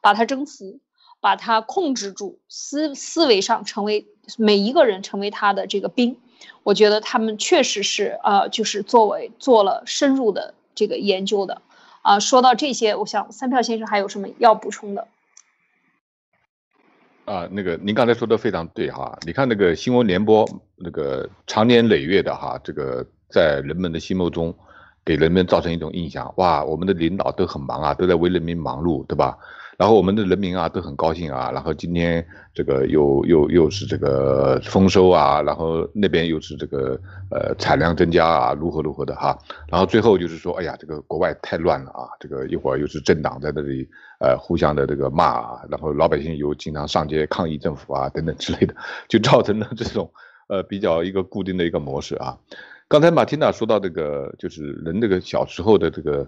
[0.00, 0.80] 把他征服，
[1.20, 6.16] 把他控制住，思思维上成为每一个人成为他的这个兵。
[6.64, 11.60] 我觉得他们确实是呃，就是作为做了深入的这个研究的。
[12.02, 15.08] 啊，说到这些，我想三票先生还有什么要补充的？
[17.24, 24.54] 啊，那个您刚才说的非常对哈，你看那个新闻联播，那个长年累月的哈，这个在人们的心目中，
[25.04, 29.36] 给人们造成一种印象，哇，我们的领导都很忙啊，都在为人民忙碌，对吧？
[29.76, 36.98] 然后我们的人民啊都很高兴啊，然后今天这个又又又是这个丰收啊，然后那边又是这个
[37.30, 43.86] 呃产量增加啊，如何如何的哈，然后最后就是说，哎呀，这个国外太乱了啊，这个一会儿又是政党在那里
[44.18, 48.74] 呃互相的这个骂啊，然后老百姓又经常上街抗议政府啊等等之类的，
[49.08, 50.10] 就造成了这种
[50.48, 52.38] 呃比较一个固定的一个模式啊。
[52.88, 56.26] 刚才马蒂娜说到这个，就是人这个小时候的这个。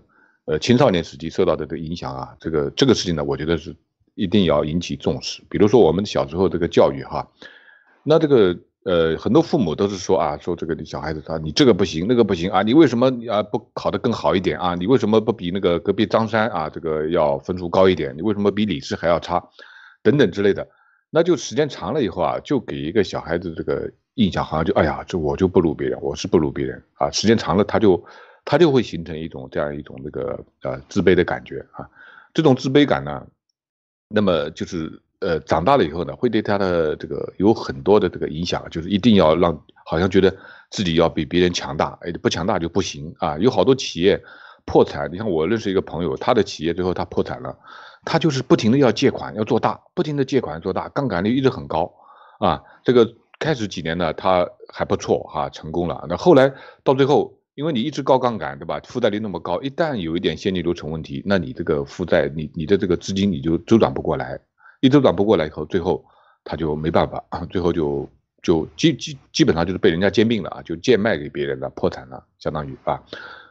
[0.49, 3.77] 呃，青少年时期受到的这影响啊，这个这个事情呢，我觉得是
[4.15, 5.43] 一定要引起重视。
[5.51, 7.29] 比如说我们小时候这个教育哈，
[8.03, 14.75] 那这个呃很多父母都是说啊，说这个小孩子他你这个不行，那个不行啊，你为什么啊不考得更好一点啊？
[14.75, 18.17] 你为什么不比那个隔壁张三啊这个要分数高一点？
[18.17, 19.47] 你为什么比李四还要差？
[20.03, 20.67] 等等之类的，
[21.11, 27.11] 那就时间长了以后啊，就给一个小孩子这个印象，好像就哎呀，这我就不如别人，我是不如别人啊。
[27.11, 28.03] 时间长了他就。
[28.51, 31.87] 他就会形成一种这样一种那个呃自卑的感觉啊，
[32.33, 33.27] 这种自卑感呢，
[34.09, 40.35] 那么就是呃长大了以后呢，会对他的这个有很多的这个影响，就是一定要让好像觉得
[40.71, 44.19] 自己要比别人强大，哎不强大就不行啊，有好多企业
[44.65, 47.55] 破产，你看我认识一个朋友，他的企业最后他破产了，
[48.07, 51.93] 他就是不停的要借款要做大，不停的借款做大，杠杆率一直很高
[52.39, 56.51] 啊，这个开始几年呢他还不错哈，成功了，那后来
[56.83, 57.38] 到最后。
[57.59, 58.81] 因为你一直高杠杆，对吧？
[58.85, 64.39] 负债率那么高，一旦有一点现金流成问题，那你这个负债，你你的这个资金你就周转不过来，
[64.79, 66.05] 一周转不过来以后，最后
[66.45, 68.09] 他就没办法， 最后就
[68.45, 73.03] 就基基基本上就是被人家兼并了啊，就贱卖给别人了，破产了，相当于啊。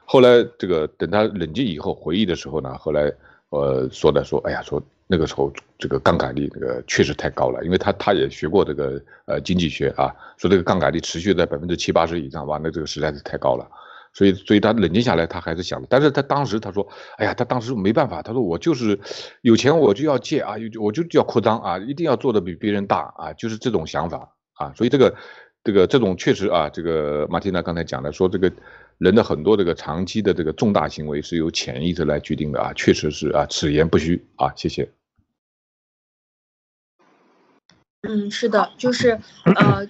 [0.06, 3.12] 后来这个等他冷静以后回忆的时候呢，后来
[3.50, 13.70] 呃说的说，哎呀，说那个时候这个杠杆率那个确实太高了，因为他他也学过这个呃经济学啊，说这个杠杆率持续在百分之七八十以上，哇，那这个实在是太高了。
[14.18, 15.80] 所以，所以他冷静下来，他还是想。
[15.88, 16.88] 但是他当时他说
[17.18, 18.20] ：“哎呀，他当时没办法。
[18.20, 19.00] 他说我就是
[19.42, 24.74] 有钱，我就要借啊，我就要扩张啊，一定要做的比别人大啊，就是这种想法啊。
[24.76, 25.16] 所以这个，
[25.64, 28.52] 这个这种确实啊，这个马蒂娜刚才讲的说，这个
[28.98, 34.52] 人的很多这个长期的这个重大行为是由潜意识来决定的啊，确实是啊，此言不虚啊。
[34.56, 34.90] 谢谢。
[38.02, 39.88] 嗯，是的，就是呃，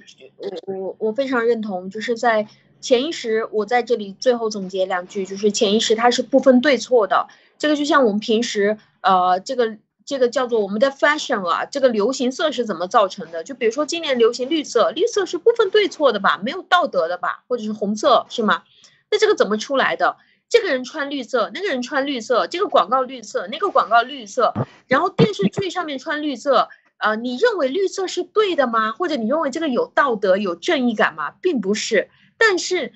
[0.66, 2.46] 我我我非常认同，就是在。
[2.88, 7.28] 潜意识，我在这里最后总结两句，就是潜意识它是不分对错的。
[7.58, 13.44] 这个就像我们平时，呃，这个这个叫做我们的 fashion 啊，这个流行色是怎么造成的？
[13.44, 16.40] 就比如说今年流行绿色，绿色是不分对错的吧？
[16.42, 17.44] 没有道德的吧？
[17.50, 18.64] 或者是红色是吗？
[19.12, 20.16] 那这个怎么出来的？
[20.48, 24.54] 这个人穿绿色，那个人穿绿色，这个广告绿色，那个广告绿色，
[24.88, 26.70] 然后电视剧上面穿绿色，
[27.00, 28.94] 呃，你认为绿色是对的吗？
[28.94, 31.32] 或者你认为这个有道德、有正义感吗？
[31.42, 32.08] 并不是。
[32.38, 32.94] 但是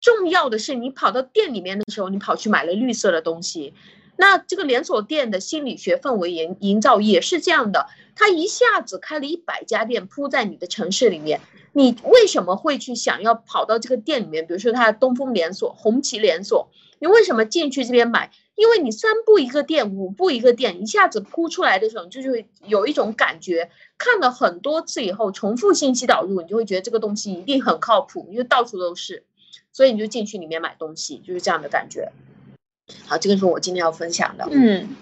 [0.00, 3.74] 重要的是，你跑到店里面的时候，你跑去买了绿色的东西，
[4.16, 7.86] 那这个连锁店的心理学氛围营营造也是这样的。
[8.16, 11.40] 他一下子开了一百家店铺在你的城市里面，
[11.72, 14.46] 你为什么会去想要跑到这个店里面？
[14.46, 16.68] 比如说他东风连锁、红旗连锁，
[16.98, 18.30] 你为什么进去这边买？
[18.60, 23.70] 因为你三步一个店，五步一个店，一下子铺出来的时候，你就会有一种感觉。
[23.96, 29.24] 看了很多次以后，重复信息导入，你就会觉得这个东西一定很靠谱，因为到处都是，
[29.72, 32.12] 所以你就进去里面买东西，就是这样的感觉。
[33.06, 34.46] 好，这个是我今天要分享的。
[34.50, 34.94] 嗯，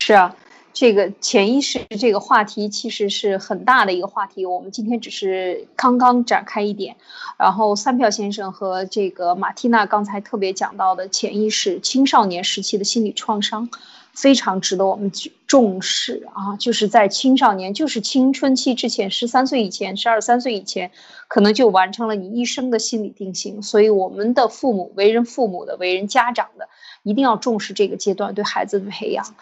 [0.00, 0.36] 是啊。
[0.72, 6.96] 这个潜意识这个话题其实是很大的一个话题，我们今天只是刚刚展开一点。
[7.36, 13.68] 然后三票先生和这个马蒂娜刚才特别讲到的潜意识青少年时期的心理创伤，
[14.12, 15.10] 非常值得我们
[15.46, 16.56] 重视啊！
[16.56, 20.92] 就是在青少年，就是青春期之前，十三岁以前，十二三岁以前，
[21.28, 23.62] 可能就完成了你一生的心理定型。
[23.62, 26.68] 所以我们的父母，为人父母的，为人家长的，
[27.02, 29.34] 一定要重视这个阶段对孩子的培养。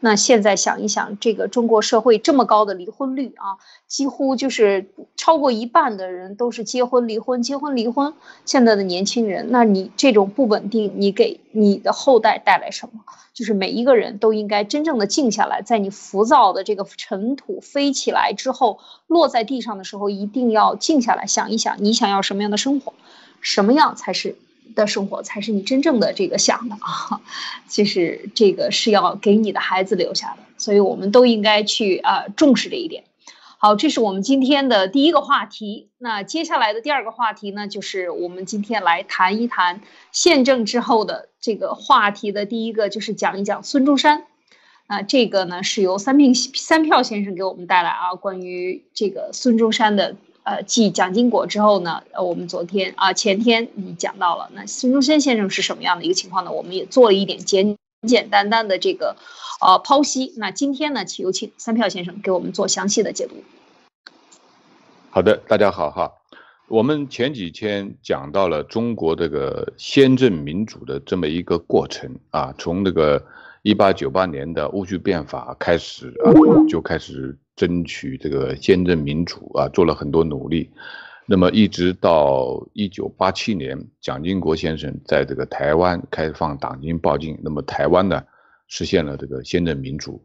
[0.00, 8.12] 那现在想一想，这个中国社会这么高的离婚率啊，几乎就是超过一半的人都是结婚离婚，结婚离婚。
[8.44, 13.00] 现在的年轻人，那你这种不稳定，你给你的后代带来什么？
[13.32, 22.92] 就是每一个人都应该真正的静下来，在你浮躁的这个尘土飞起来之后，落在地上的时候，一定要静下来想一想，你想要什么样的生活，
[23.40, 24.36] 什么样才是。
[24.74, 27.20] 的生活才是你真正的这个想的啊，
[27.68, 33.04] 其实这个是要给你的孩子留下的，所以我们都应该去啊重视这一点。
[33.58, 35.88] 好，这是我们今天的第一个话题。
[35.98, 39.80] 那接下来的第二个话题呢，就是我们今天来谈一谈
[40.12, 44.24] 宪政之后的这个话题的第一个，就是讲一讲孙中山。
[44.88, 50.16] 啊，这个呢是由三平三票先生给我们带来啊，关于这个孙中山的。
[50.46, 56.52] 呃，继蒋经国之后呢，呃，我们昨天啊前天已讲到了，那孙中山先生是什么样的一个情况呢？
[56.52, 57.76] 我们也做了一点简
[58.06, 59.16] 简单单的这个
[59.60, 60.34] 呃剖析。
[60.36, 63.34] 那今天呢，请有请三票先生给我们做详细的解读。
[65.10, 66.12] 好的，大家好哈。
[66.68, 73.20] 我们前几天讲到了中国这个宪政民主的这么一个过程啊，从那个
[73.62, 76.30] 一八九八年的戊戌变法开始啊，
[76.68, 77.36] 就开始。
[77.56, 80.70] 争取这个宪政民主啊，做了很多努力。
[81.28, 88.22] 那么一直到一九八七年，蒋经国先生在这个台湾开放党禁报禁，那么台湾呢
[88.68, 90.24] 实现了这个宪政民主。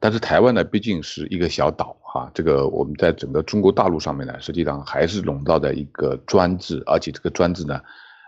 [0.00, 7.80] 但是台湾呢毕竟是一个小岛啊，这个我们在整个中国大陆上面呢，实际上还是笼罩在一个专制，而且这个专制呢，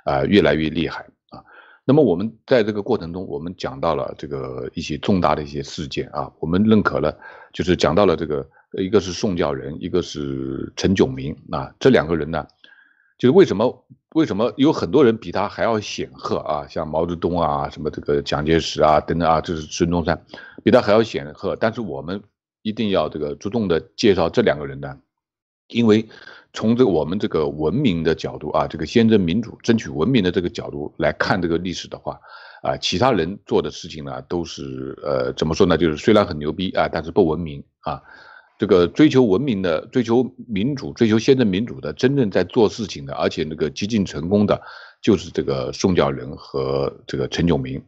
[0.05, 1.43] 啊越来越厉害啊。
[1.85, 7.19] 那么我们在这个过程中，我们讲到了这个一些重大的一些事件啊，我们认可了。
[7.53, 12.47] 就是讲到了这个，一个是宋教仁，一个是陈炯明啊，这两个人呢，
[13.19, 13.85] 就是为什么
[14.15, 16.67] 为什么有很多人比他还要显赫啊？
[16.67, 20.25] 像毛泽东啊，什么这个蒋介石啊等等啊，就是孙中山，
[20.65, 21.55] 比他还要显赫。
[21.57, 22.23] 但是我们
[22.63, 24.97] 一定要这个着重的介绍这两个人呢，
[25.69, 26.09] 因为
[26.53, 32.19] 从这个我们这个文明的角度啊，这个宪政民主争取文明的这个角度来看这个历史的话。
[32.63, 35.77] 啊，其他人做的事情呢，都是呃，怎么说呢？
[35.77, 38.01] 就是虽然很牛逼啊，但是不文明啊。
[38.57, 44.63] 这个追求文明的、追求民主、追求宪政民主的，真正在做事情的，而且那个极尽成功的，
[45.01, 47.83] 就是这个宋教仁和这个陈炯明。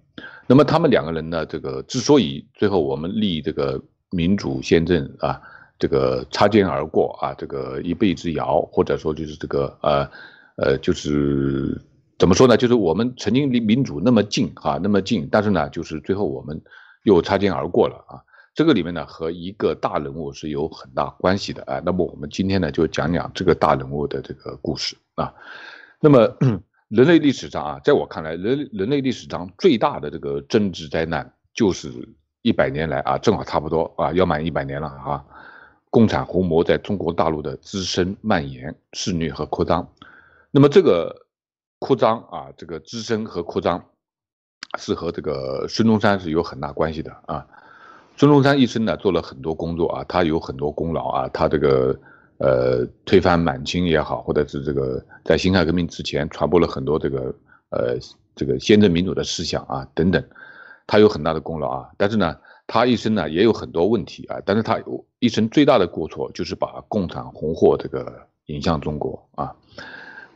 [0.48, 5.40] 那么他们两个人呢，这个之所以最后我们立这个民主宪政啊，
[5.78, 10.10] 这个擦肩而过啊，这个一步之遥，或者说就是这个呃
[10.56, 11.80] 呃，就是。
[12.16, 12.56] 怎么说呢？
[12.56, 16.62] 就是我们曾经离民主那么近啊，那么近，但是呢，就是最后我们
[17.02, 18.22] 又擦肩而过了啊。
[18.54, 21.82] 这个里面呢，和一个大人物是有很大关系的啊。
[21.84, 25.34] 那么我们今天呢，就讲讲这个大人物的这个故事啊。
[25.98, 26.36] 那么
[26.88, 31.90] 人类历史上啊，在我看来，人人类历史上最大的这个政治灾难，就是
[32.42, 35.24] 一百年来啊，正好差不多啊，要满一百年了啊。
[35.90, 39.88] 共产红魔在中国大陆的滋生、蔓延、肆虐和扩张。
[40.52, 41.23] 那么这个。
[41.78, 43.84] 扩张啊，这个滋生和扩张
[44.78, 47.46] 是和这个孙中山是有很大关系的啊。
[48.16, 51.28] 孙中山一生呢做了很多工作啊，他有很多功劳啊。
[51.28, 51.98] 他这个
[52.38, 57.34] 呃推翻满清也好，或者是这个在辛亥革命之前传播了很多这个
[57.70, 57.98] 呃
[58.34, 60.24] 这个宪政民主的思想啊等等，
[60.86, 61.90] 他有很大的功劳啊。
[61.98, 64.40] 但是呢，他一生呢也有很多问题啊。
[64.46, 64.80] 但是他
[65.18, 69.54] 一生最大的过错就是把共产红祸这个引向中国啊。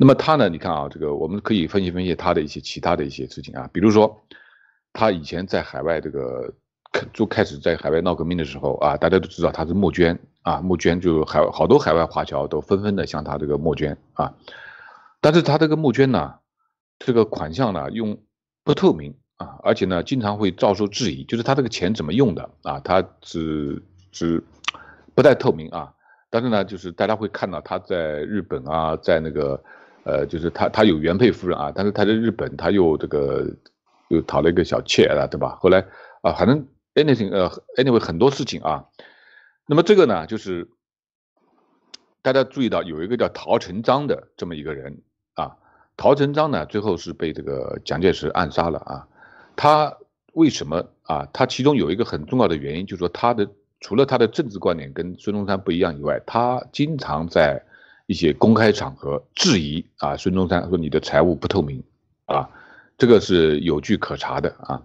[0.01, 0.49] 那么他呢？
[0.49, 4.23] 你看啊，这个我们可以分析分析他的一些其他的一些事情啊，比如说，
[4.93, 6.55] 他以前在海外这个
[7.13, 14.33] 就开始在海外闹革命的时候啊，大家都知道他是募捐啊，募捐就海好多海外华侨都纷纷的向他这个募捐啊，
[15.21, 16.37] 但是他这个募捐呢，
[17.01, 18.17] 这个款项呢用
[18.63, 23.83] 不透明啊，而且呢经常会遭受质疑，就是他这个钱怎么用的啊，他只
[24.13, 24.45] 只
[25.17, 25.93] 不太透明啊，
[26.31, 29.61] 但是呢，就是大家会看到他在日本啊，在那个。
[30.09, 33.47] 呃，就是他，他有原配夫人啊，但是他在日本，他又这个
[34.09, 35.59] 又讨了一个小妾了，对吧？
[35.61, 35.85] 后来
[36.23, 38.87] 啊，反正 anything 呃，anyway 很多事情啊。
[39.67, 40.71] 那么这个呢，就是
[42.23, 45.03] 大家注意到有一个叫陶成章的这么一个人
[45.35, 45.57] 啊。
[45.99, 49.09] 陶成章呢，最后是被这个蒋介石暗杀了啊。
[49.57, 49.99] 他
[50.33, 51.29] 为什么啊？
[51.35, 53.47] 他其中有一个很重要的原因，就是说他的
[53.81, 57.63] 除了他的政治观点跟孙中山不一样以外，他经常在。
[58.09, 61.85] 一些公开场合质疑啊，孙中山说你的财务不透明，
[62.25, 62.49] 啊，
[62.97, 64.83] 这个是有据可查的啊，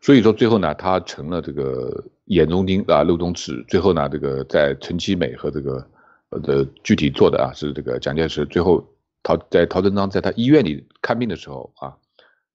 [0.00, 3.64] 所以说最后呢，他成了这个眼中钉啊，肉中刺。
[3.68, 5.88] 最后呢，这个在陈其美和这个
[6.30, 8.84] 呃的具体做的啊，是这个蒋介石最后
[9.22, 11.94] 陶在陶成章在他医院里看病的时候啊，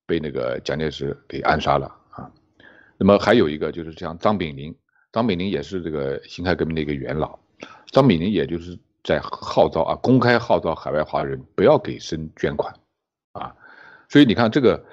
[0.05, 2.29] 被那个蒋介石给暗杀了啊。
[2.97, 4.75] 那么还有一个就是像张炳麟，
[5.13, 7.39] 张炳麟也是这个辛亥革命的一个元老，
[7.91, 12.73] 张炳麟也就是在号召啊，公开号召海外华人不要给申捐款，
[13.33, 13.55] 啊，
[14.09, 14.83] 所以你看这个，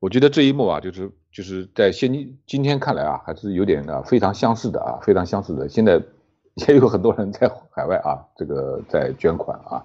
[0.00, 2.12] 我觉得这一幕啊，就是就是在现
[2.46, 5.68] 今天看来啊，还是有点啊非常相似的啊，非常相似的。
[5.68, 6.00] 现在
[6.68, 9.84] 也有很多人在海外啊，这个在捐款啊，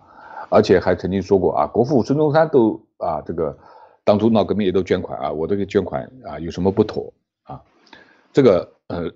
[0.49, 3.57] 而且还曾经说过啊，国父孙中山都啊这个
[4.03, 7.13] 当初闹革命也都捐款啊，我这个捐款啊有什么不妥
[7.43, 7.61] 啊？
[8.31, 9.11] 这个呃，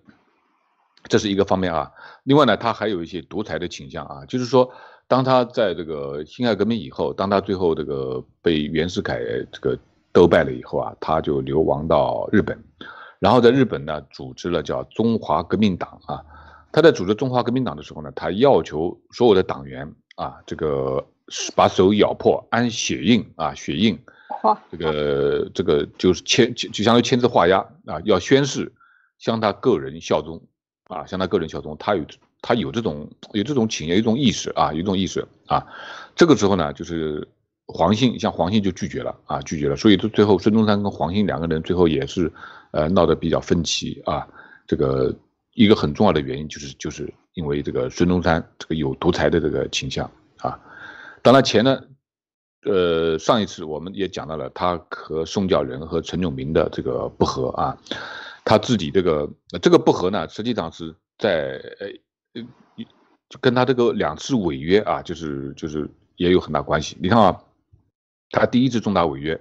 [1.08, 1.92] 这是一个方面啊。
[2.24, 4.70] 另外呢，他还有一些独裁的倾向啊，就是说，
[5.08, 9.20] 当他在这个辛亥革命以后，当他最后这个被袁世凯
[9.52, 9.78] 这个
[10.12, 12.58] 斗败了以后啊，他就流亡到日本，
[13.20, 16.24] 然后在日本呢，组织了叫中华革命党啊。
[16.72, 21.04] 他在组织中华革命党的时候呢，他要求所有的党员啊，这个
[21.56, 23.98] 把手咬破，按血印啊，血印，
[24.70, 28.74] 这个这个就是签就相当于签字画押啊，要宣誓。
[29.20, 30.40] 向他个人效忠，
[30.88, 32.06] 啊，向他个人效忠，他有
[32.42, 35.66] 他有这种有这种情，有一种意识啊，有一种意识啊。
[36.16, 37.28] 这个时候呢，就是
[37.66, 39.76] 黄信，像黄信就拒绝了啊，拒绝了。
[39.76, 42.32] 所以最最后，孙中山跟黄信两个人最后也是
[42.72, 44.28] 呃闹得比较分歧啊。
[44.66, 45.14] 这个
[45.54, 50.58] 一个很重要的原因就是就是因为这个孙中山这个有独裁的这个倾向啊。
[51.22, 51.82] 当然前呢，
[52.66, 57.78] 呃，上一次我们也讲到了他和宋教仁和陈炯明的这个不和啊。
[58.48, 59.30] 他自己这个
[59.62, 61.88] 这个不和呢，实际上是在呃
[62.34, 62.48] 呃，
[63.42, 66.96] 跟他这个两次违约啊，就是就是也有很大关系。
[67.02, 67.44] 你看啊，
[68.32, 69.38] 他第一次重大违约，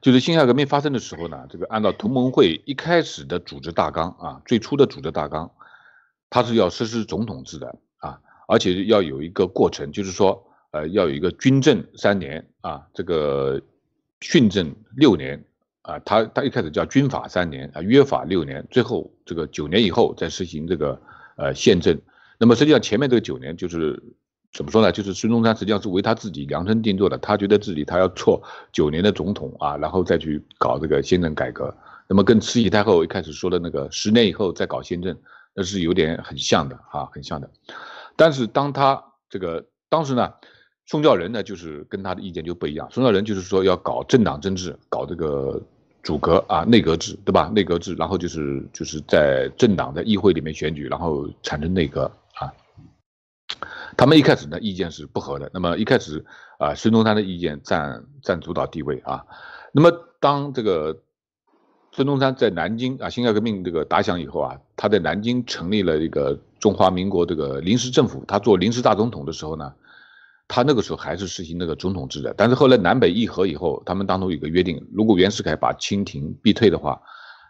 [0.00, 5.48] 就是辛亥革命发生的时候呢，这个按照同盟会一开始的组织大纲啊，最初的组织大纲，
[6.28, 8.18] 他是要实施总统制的啊，
[8.48, 13.62] 而且要有一个过程，就是说呃要有一个军政三年啊，这个
[14.20, 15.44] 训政六年。
[15.82, 21.00] 啊，他他一开始叫军法三年啊，约法六年，最后这个九年以后再实行这个
[21.36, 22.00] 呃宪政。
[22.38, 24.00] 那么实际上前面这个九年就是
[24.52, 24.92] 怎么说呢？
[24.92, 28.40] 就是孙中山实际上是为他自己量身定做的，他觉得自己他要做
[28.72, 31.74] 九年的总统啊，然后再去搞这个宪政改革。
[32.08, 35.16] 那么跟慈禧太后一开始说的那个十年以后再搞宪政，
[35.54, 37.50] 那是有点很像的啊，很像的。
[38.14, 40.32] 但是当他这个当时呢？
[40.92, 42.86] 宋教仁呢，就是跟他的意见就不一样。
[42.90, 45.58] 宋教仁就是说要搞政党政治，搞这个
[46.02, 47.50] 主阁啊，内阁制，对吧？
[47.54, 52.52] 内阁制，然后就是就是在政党的议会里面选举，然后产生内阁啊。
[53.96, 55.50] 他们一开始呢意见是不合的。
[55.54, 56.22] 那么一开始
[56.58, 59.24] 啊，孙中山的意见占占主导地位啊。
[59.72, 59.90] 那么
[60.20, 60.98] 当这个
[61.92, 69.72] 孙中山在南京啊，辛亥革命这个打响以后啊，他在南京成立了一个中华民国这个临时政府，他做临时大总统的时候呢。
[70.54, 77.00] 他那个时候还是实行那个总统制的，但是后来南北议和以后，他们当中有个约定，如果袁世凯把清廷逼退的话，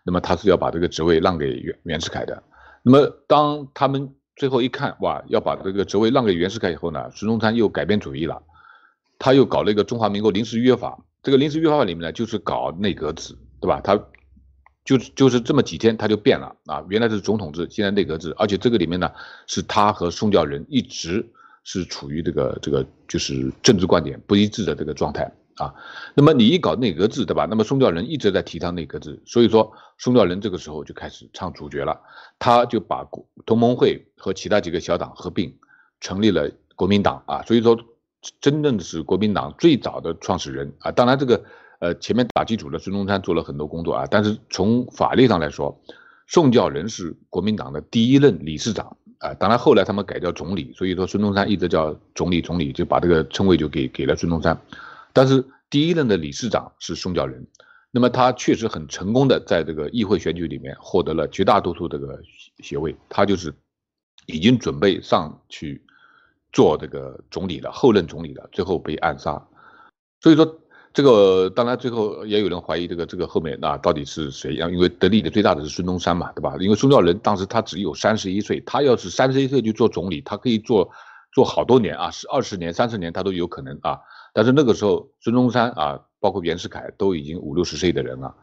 [0.05, 2.41] 那么他是要把这个职位让给袁袁世凯的。
[2.85, 8.41] 那么当他们最后一看，哇，要把这个职位让给袁世凯以后呢，孙中山又改变主意了，
[9.19, 10.97] 他又搞了一个中华民国临时约法。
[11.25, 13.81] 这个临时约法里面呢，就是搞内阁制，对吧？
[13.83, 14.01] 他
[14.85, 19.11] 就就是这么几天他就变了啊，原来是总统制，现在内阁制，而且这个里面呢，
[19.49, 21.29] 是他和宋教仁一直。
[21.65, 25.73] 是处于这个这个就是政治观点不一致的这个状态啊。
[26.15, 27.47] 那么你一搞内阁制，对吧？
[27.49, 32.01] 那么宋教仁一直在提倡内阁制，所以说宋教仁这个时候就开始唱主角了，
[32.39, 33.07] 他就把
[33.47, 35.55] 同盟会和其他几个小党合并，
[36.01, 37.43] 成立了国民党啊。
[37.43, 37.79] 所以说，
[38.41, 40.91] 真正的是国民党最早的创始人啊。
[40.91, 41.45] 当然这个
[41.79, 45.81] 呃前面打基础的孙中山做了很多工作啊，但是从法律上来说，
[46.27, 48.97] 宋教仁是国民党的第一任理事长。
[49.23, 54.61] 啊，当然后来他们改叫总理，所以说孙中山一直叫总理，总理就把这个称谓就给给了孙中山。
[55.13, 57.47] 但是第一任的理事长是宋教仁，
[57.93, 62.21] 那么他确实很成功的在这个议会选举里面获得了绝大多数这个
[62.59, 63.55] 席位，他就是
[64.27, 65.81] 已经准备上去
[66.53, 69.41] 做这个总理了，后任总理了，最后被暗杀。
[70.21, 70.59] 所以说。
[70.95, 74.55] 这个当然，最后也有人怀疑这个这个后面那到底是谁？
[74.55, 76.55] 因为得利的最大的是孙中山嘛，对吧？
[76.61, 80.91] 因为孙教仁当时他只有三十一岁，他要是三十一岁就做总理，他可以做
[81.33, 83.99] 做好多年啊，是二十年、三十年他都有可能啊。
[84.35, 88.35] 但是那个时候孙中山啊，包括袁世凯都已经五六十岁的人了，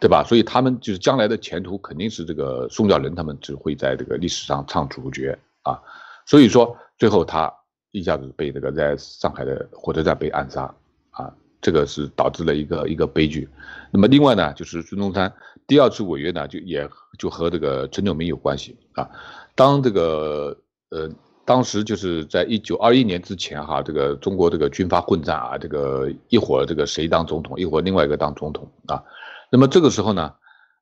[0.00, 0.24] 对吧？
[0.24, 5.80] 所以他们就是将来的前途肯定是这个宋教仁他们只会在这个历史上唱主角啊。
[6.26, 7.52] 所以说最后他
[7.92, 10.62] 一下子被这个在上海的火车站被暗杀
[11.10, 11.32] 啊。
[11.60, 13.48] 这个是导致了一个一个悲剧，
[13.92, 15.30] 那么另外呢，就是孙中山
[15.66, 16.88] 第二次违约呢，就也
[17.18, 19.08] 就和这个陈炯明有关系啊。
[19.54, 20.56] 当这个
[20.90, 21.08] 呃，
[21.44, 29.02] 当时就是在一九二一年之前哈，这个中国这个军阀混战啊，这个一会儿这个谁当总统，一会儿另外一个当总统啊。
[29.50, 30.32] 那么这个时候呢，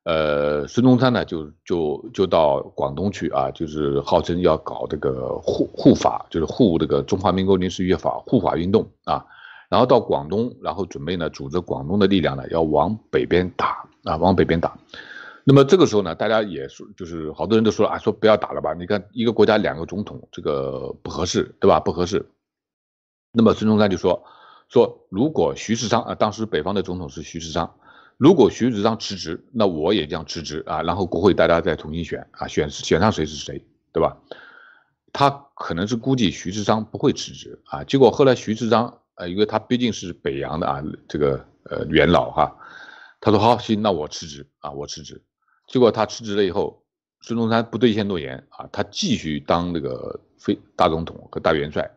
[0.05, 9.25] 呃，孙中山呢就就就到广东去啊，就是号称要搞这个护护法，就是护这个中华民国临时约法护法运动啊。
[9.69, 14.77] 然后到广东，然后准备呢组织广东的力量呢要往北边打啊，往北边打。
[15.45, 18.73] 那么这个时候呢，大家也说，就是好多人都说啊，说不要打了吧？
[18.73, 21.79] 你看一个国家两个总统，这个不合适，对吧？
[21.79, 22.29] 不合适。
[23.31, 24.23] 那么孙中山就说
[24.67, 27.71] 说，如果徐世昌啊，当时北方的总统是徐世昌。
[28.17, 33.63] 如果徐世昌辞职，那我也将辞职啊，然后国会大家再重新选啊，选选上谁是谁，
[33.93, 34.17] 对吧？
[35.13, 42.55] 他可能是估计徐世昌不会辞职啊，结果后来徐世昌呃，因为他毕竟是北洋的啊，这个呃元老哈，
[43.21, 45.21] 他说好行，那我辞职啊，我辞职。
[45.67, 46.81] 结果他辞职了以后，
[47.21, 51.91] 孙中山不兑现诺言啊，他继续当这个非大总统和大元帅，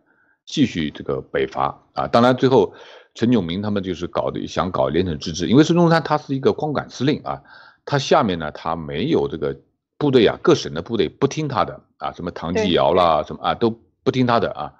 [0.45, 2.75] 继续这个北伐啊，当然最后。
[3.15, 7.43] 陈炯明他们就是搞的想搞联省自治，因为孙中山他是一个光杆司令啊，
[7.85, 9.55] 他下面呢他没有这个
[9.99, 14.73] 部队啊，各省的部队不听他的啊，什么唐继尧啦什么啊都不听他的啊，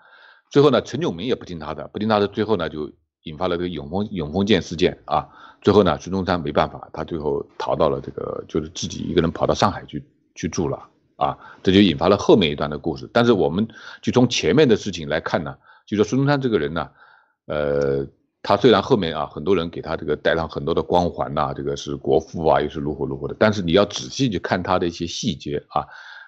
[0.53, 2.93] 最后呢陈炯明也不听他的，不听他的，最后呢就
[3.25, 5.27] 引发了这个永丰永丰舰事件啊，
[5.63, 13.67] 最后呢孙中山没办法，他最后逃到了这个就是自己一个人跑到上海去去住了啊，这就引发了后面一段的故事，但是我们
[14.03, 16.91] 就从前面的事情来看呢，就说孙中山这个人呢，
[17.47, 18.07] 呃。
[18.45, 25.87] 他虽然后面啊，很多人给他这个带上很多的光环呐，这个是国父啊，又是如何如何的，但是你要仔细去看他的一些细节啊，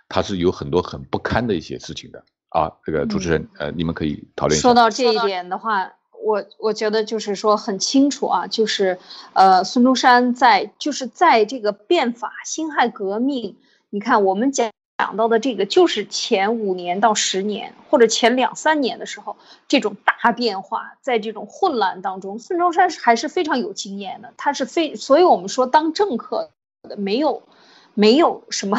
[0.09, 2.25] 他是有很多很不堪的一些事情的
[2.55, 2.73] 啊。
[2.87, 4.63] 这个主持人，呃，你们可以讨论一下。
[4.63, 5.93] 说到这一点的话，
[6.25, 8.99] 我我觉得就是说很清楚啊，就是
[9.35, 13.57] 呃，孙中山在就是在这个变法辛亥革命，
[13.91, 14.71] 你看我们讲。
[14.97, 19.37] 讲到的这个就是前五年到十年，或者前两三年的时候，
[19.67, 24.33] 这种大变化，在这种混乱当中，孙中山还是非常有经验的。
[24.37, 26.49] 他是非，所以我们说当政客
[26.89, 27.43] 的没有，
[27.95, 28.79] 没有什么，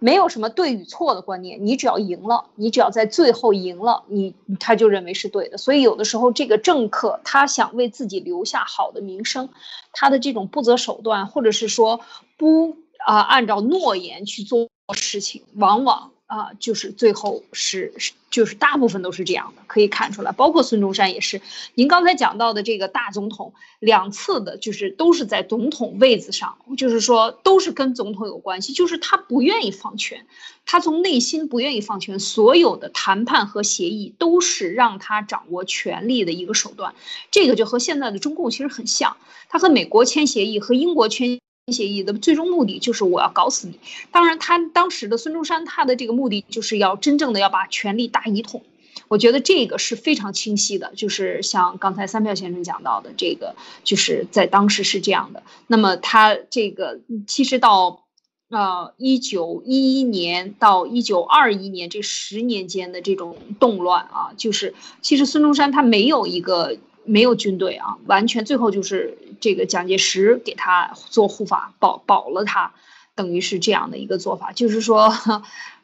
[0.00, 1.64] 没有什么对与错的观念。
[1.64, 5.56] 你只要赢了，你只要在最后赢了，你他就认为是对的。
[5.56, 9.48] 所以有的时候这个政客他想为自己留下好的名声，
[9.92, 12.00] 他的这种不择手段，或者是说
[12.36, 12.76] 不
[13.06, 14.68] 啊按照诺言去做。
[14.92, 21.42] 事情往往啊，就是最后是是，就是大部分都是这样的，可以看出来，包括孙中山也是。
[21.74, 30.24] 您刚才讲到的这个大总统，两次的，就是都是在总统位子上，就是说都是跟总统有关系，就是他不愿意放权，
[30.64, 36.94] 他从内心不愿意放权，所有的谈判和协议都是让他掌握权力的一个手段。
[37.32, 39.16] 这个就和现在的中共其实很像，
[39.48, 41.40] 他和美国签协议，和英国签。
[41.68, 43.78] 协议的最终目的就是我要搞死你。
[44.10, 48.62] 当然，他当时的孙中山，他的这个目的就是要真正的要把权力大一统。
[49.06, 53.54] 我觉得这个是非常清晰的，就是像刚才三票先生讲到的，这个
[53.84, 55.42] 就是在当时是这样的。
[55.68, 58.04] 那么他这个其实到
[58.48, 66.78] 呃一九一一年到一九二一年这十年间的这种动乱啊，就是其实孙中山他没有一个。
[67.10, 72.72] 没有军队啊，完全最后就是这个蒋介石给他做护法，保保了他，
[73.14, 74.52] 等于是这样的一个做法。
[74.52, 75.12] 就是说，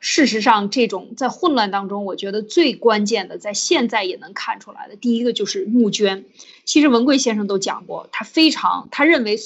[0.01, 6.25] 事实上这种在混乱当中，我觉得最关键的，在现在也能看出来的，第一个就是募捐。
[6.65, 9.39] 其实文贵先生都讲过，他非常他认为，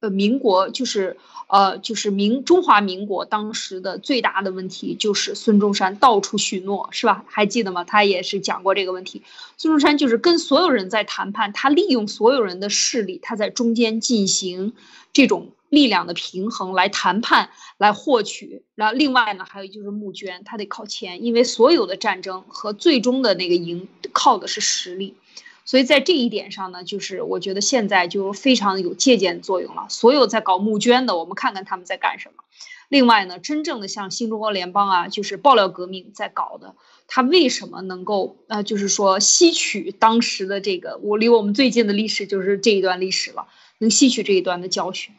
[0.00, 1.16] 呃，民国就是。
[1.50, 7.24] 呃，就是民中华民国当时的最大的问题就是孙中山到处许诺，是吧？
[7.26, 7.82] 还记得吗？
[7.82, 9.22] 他也是讲过这个问题。
[9.56, 14.74] 孙中山就是跟所有人在谈判，他利用所有人的势力，他在中间进行
[15.12, 18.62] 这种力量的平衡来谈判，来获取。
[18.76, 25.16] 然后另外呢，还有就是募捐，他得靠钱，因为所有的战争和最终的那个赢靠的是实力。
[25.64, 29.86] 所以在这一点上呢，就是我觉得现在就非常有借鉴作用了。
[29.88, 32.42] 所有在搞募捐的，我们看看他们在干什么。
[32.88, 36.74] 另外呢，真正的像新中国联邦啊，就是爆料革命在搞的，
[37.06, 43.46] 他为什么能够呃，就是说吸取当时的这个，我离我们最近的历史就是这一段历史了，
[43.78, 45.14] 能吸取这一段的教训，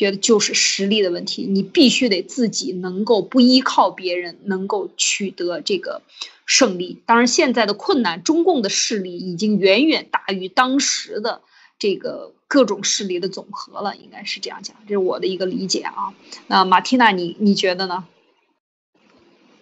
[0.00, 6.00] 觉得就是实力的问题，你必须得自己能够不依靠别人，能够取得这个。
[6.46, 11.42] 胜利，当然现在的困难，中共的势力已经远远大于当时的
[11.78, 16.12] 这个各种势力的总和了，应该是这样讲，这是我的一个理解啊。
[16.48, 18.04] 那马蒂娜，你你觉得呢？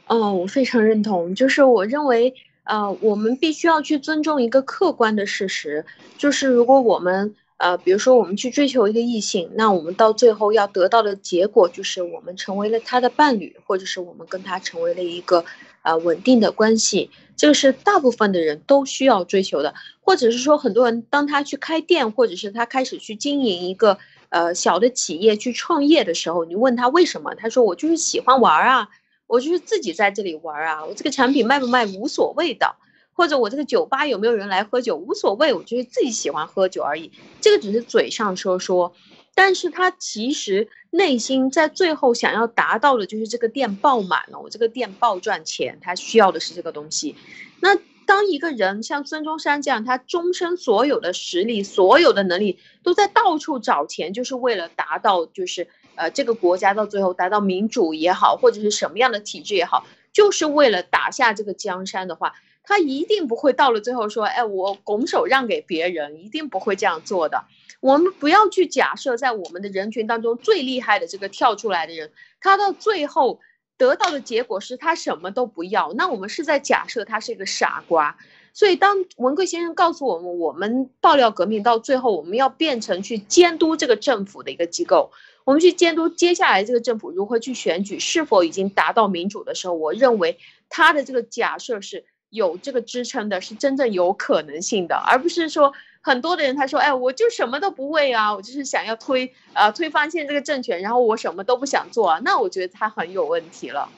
[0.07, 2.33] 哦，我非常认同，就是我认为，
[2.65, 5.85] 呃，我们必须要去尊重一个客观的事实，
[6.17, 15.45] 就是如果我们，呃，比如说我们去追求一个异性，那我们到最后要得到的结果就是我们成为了他的伴侣，或者是我们跟他成为了一个。
[15.83, 23.97] 呃，稳定的关系，这个是大部分的人都需要追求的，或者是说，很多人当他去开店，或者是他开始去经营一个
[24.29, 28.89] 呃小的企业去创业的时候，你问他为什么，他说我就是喜欢玩啊，
[29.29, 32.75] 我就是自己在这里玩啊，我这个产品卖不卖无所谓的，
[33.19, 37.11] 或者我这个酒吧有没有人来喝酒无所谓，我就是自己喜欢喝酒而已，
[37.41, 38.95] 这个只是嘴上说说。
[39.35, 47.17] 但是他其实内心在最后想要达到的就是这个店爆满了，我这个店爆赚钱，他需要的是这个东西。
[47.61, 55.67] 那当一个人像孙中山这样，他终身所有的实力、所有的能力都在到处找钱，就是为了达到，就是
[55.97, 62.35] 呃这个国家到最后达到民主也好，或者是什么样的体制也好，就是为了打下这个江山的话，
[62.69, 67.47] 他一定不会到了最后说，哎，我拱手让给别人，一定不会这样做的。
[67.81, 72.13] 我们不要去假设，在我们的人群当中最厉害的这个跳出来的人，
[72.43, 73.41] 他到最后
[73.79, 75.95] 得到的结果是他什么都不要。
[75.95, 78.19] 那我们是在假设他是一个傻瓜。
[78.53, 85.13] 所以，当文贵先生告诉我们，我们爆料革命到最后，我们要变成去监督这个政府的一个机构，
[85.45, 90.39] 我们去监督接下来这个政府如何去选举，是否已经达到民主的时候，我认为
[90.69, 95.73] 他的这个假设是有这个支撑的，是真正有可能性的，而不是说。
[96.01, 103.91] 很多的人他说，哎，我就什么都不会啊，我就是想要推呃推翻现在这个政权，然后我什么都不想做啊，那我觉得他很有问题了。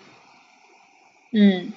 [1.31, 1.72] 嗯，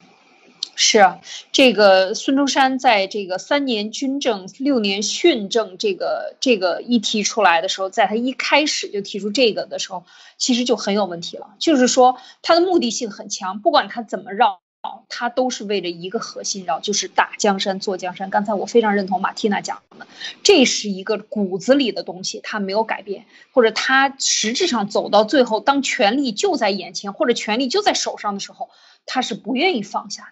[0.75, 1.19] 是啊，
[1.51, 10.05] 这个孙中山在这个三年军政六年训政这个这个一提出来的时候，在他一开始就提出这个的时候，
[10.37, 14.62] 其实就很有问题了，就是说他的目的性很强，不管他怎么绕。
[15.09, 18.29] 他都是为了一个核心然后，就是打江山、做江山。
[18.29, 20.07] 刚才我非常认同马蒂娜讲的，
[20.43, 28.69] 这是一个骨子里的东西，他没有改变，或者他实质上走到最后，当权力就在眼前，或者权力就在手上的时候，
[29.05, 30.31] 他是不愿意放下的。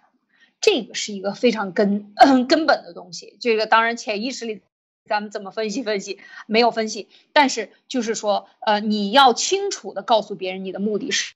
[0.59, 2.13] 这个是一个非常根
[2.47, 3.37] 根本的东西。
[3.39, 4.61] 这个当然潜意识里，
[5.05, 6.19] 咱们怎么分析分析？
[6.45, 11.33] 没有分析，但是就是说，呃，你要清楚的告诉别人你的目的是。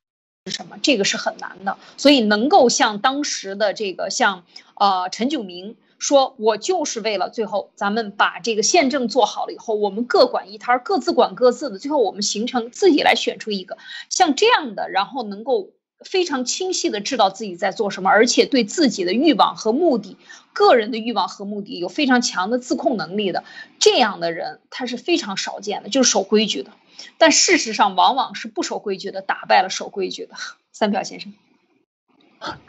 [0.48, 0.78] 是什么？
[0.84, 4.44] 这个是很难的，所以能够像当时的这个像
[4.76, 13.80] 呃陈炯明说，我就是为了最后咱们把这个宪政做好了以后，我们各管一摊，各自管各自的，最后我们形成自己来选出一个
[14.12, 15.72] 像这样的，然后能够。
[16.04, 20.18] 非常清晰的知道自己在做什么，而且对自己的欲望和目的、
[20.54, 23.44] 个人的欲望和目的有非常强的自控能力的
[23.80, 26.72] 这样的人，他是非常少见的，就是守规矩的。
[27.18, 30.36] 但事实上，往往是不守规矩的打败了守规矩的。
[30.72, 31.34] 三票先生，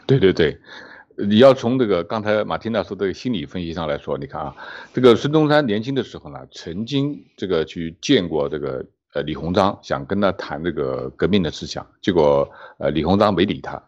[0.05, 0.59] 对对对，
[1.17, 4.55] 你要从这个刚才马蒂娜说的心理分析上来说，你看啊，
[4.93, 8.85] 这个孙中山年轻的时候呢，曾经这个去见过这个。
[9.13, 13.81] 呃，李鸿章想跟他谈这个革命的思想，结果呃，李鸿章没理他。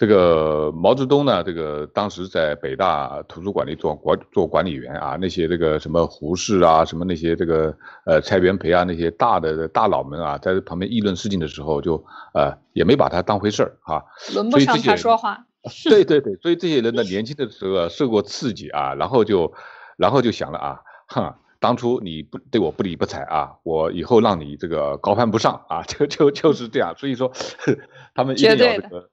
[0.00, 7.76] 这个毛泽东呢，这个当时在北大图书馆里做管做管理员啊，那些这个什么胡适啊，什么那些这个
[8.06, 14.02] 呃蔡元培啊，那些大的大佬们啊，在旁边议论事情的时候，就呃也没把他当回事儿啊。
[14.32, 15.44] 轮不上他说话。
[15.84, 19.52] 对对对，所以这些人呢，年轻的时候受过刺激啊，然后就
[19.98, 21.34] 然后就想了啊，哼。
[21.60, 26.94] 当初你不对我不理不睬啊，我以后让你这个高攀不上啊，就就就是这样。
[26.96, 27.30] 所以说，
[28.16, 29.09] 他们一定要这个，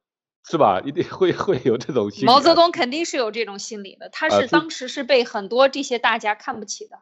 [0.49, 0.79] 是吧？
[0.85, 2.25] 一定会会有这种心理。
[2.25, 6.99] 毛泽东肯定是有这种心理的，他是当时是被很多这些大家看不起的，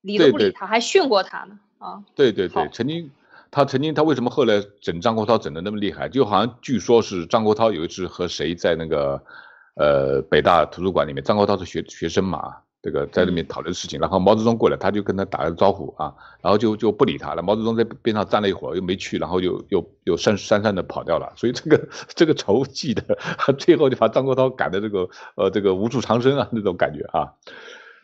[0.00, 2.02] 理都不理他，还训过他呢啊。
[2.14, 3.10] 对对对，曾经
[3.50, 6.08] 他曾经他为什么后来整张国焘整的那么厉害？
[6.08, 9.22] 就好像据说是张国焘有一次和谁在那个
[9.74, 12.56] 呃北大图书馆里面，张国焘是学学生嘛。
[12.80, 17.42] 这个在里面讨论事情，然后毛泽东过来，他就跟他打个招呼啊，然后就就不理他了。
[17.42, 21.32] 毛泽东在边上站了一会儿，又没去，然后又又又讪讪讪的跑掉了。
[21.36, 23.18] 所以这个这个仇记的，
[23.58, 27.32] 最后就把张国焘赶的这个呃这个无处藏身啊那种感觉啊。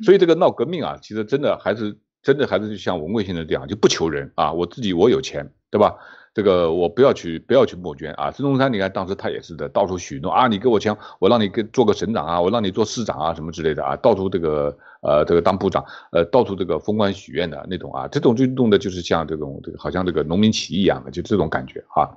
[0.04, 5.94] 所以这个闹革命啊，其实真的还是真的还是像文贵先生这样，就不求人啊，我自己我有钱，对吧？
[6.34, 8.28] 这个我不要去，不要去募捐啊！
[8.32, 22.10] 孙中山，你看当时他也是的，到处许诺啊，你给我钱，我让你给做个省长啊，我让你做市长啊，什么之类的啊，到处这个呃这个当部长，呃到处这个封官许愿的那种啊，这种运动的就是像这种这个好像这个农民起义一样的，就这种感觉啊。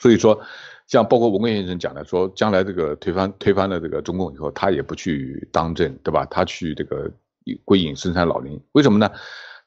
[0.00, 0.40] 所以说，
[0.88, 6.26] 像包括文贵先生讲的，说将来这个推翻推翻了这个中共以后，他也不去当政，对吧？
[6.28, 7.08] 他去这个
[7.64, 9.08] 归隐深山老林，为什么呢？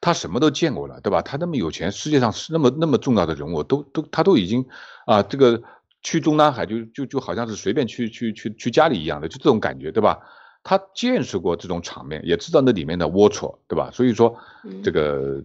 [0.02, 1.22] 他什么都见过了，对吧？
[1.22, 4.66] 他那么有钱，世界上是那么那么重要的人物，都都他都已经
[5.06, 5.62] 啊，这个
[6.02, 10.18] 去中南海就就就好像是随便去去去去家里一样的，就这种感觉，对吧？
[10.64, 13.90] 他见识过这种场面，也知道那里面的龌龊，对吧？
[13.92, 14.36] 所以说，
[14.82, 15.42] 这个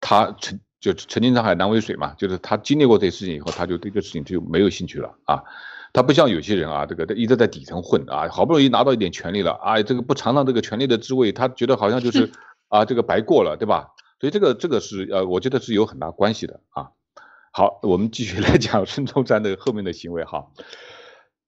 [0.00, 5.42] 他曾就曾经沧海难为水嘛，就是他经历过这些事情以后，他就对这个事情就没有兴趣了啊。
[5.92, 12.30] 他不像有些人啊，这个一直在底层混啊，好不容易拿到一点权利了啊，这个不尝尝这个权利的滋味，他觉得好像就是
[12.68, 13.88] 啊，这个白过了，对吧？
[14.20, 16.90] 所以这个这个是呃，我觉得是有很大关系的啊。
[17.52, 20.48] 好，我们继续来讲孙中山的后面的行为哈。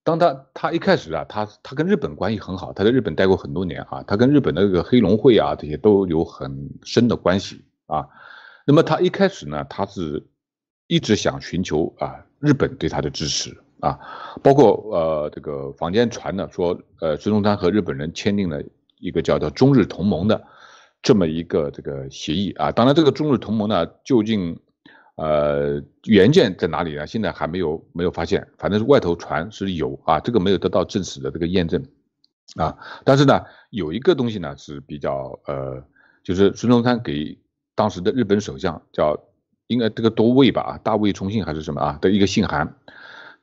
[0.03, 8.07] 当他他一开始啊，他他跟日本关系很好，他在日本待过很多年啊，他跟日本的这个黑龙会啊这些都有很深的关系啊。
[8.65, 10.25] 那么他一开始呢，他是
[10.87, 13.99] 一直想寻求啊日本对他的支持啊，
[14.41, 18.63] 包括呃这个坊间传的说，呃孙中山和日本人签订了
[18.97, 20.43] 一个叫做中日同盟的
[21.01, 22.71] 这么一个这个协议啊。
[22.71, 24.59] 当然，这个中日同盟呢，究竟。
[25.15, 27.05] 呃，原件在哪里呢？
[27.05, 31.85] 现在还没有没有发现，反正是外头传是有啊，这个没有得到证实的这个验证
[32.55, 32.75] 啊。
[33.03, 33.39] 但是呢，
[33.69, 35.83] 有一个东西呢是比较呃，
[36.23, 37.37] 就是孙中山给
[37.75, 39.15] 当时的日本首相叫
[39.67, 42.75] 应该这个多位吧啊，大卫重信还是什么啊的一个信函，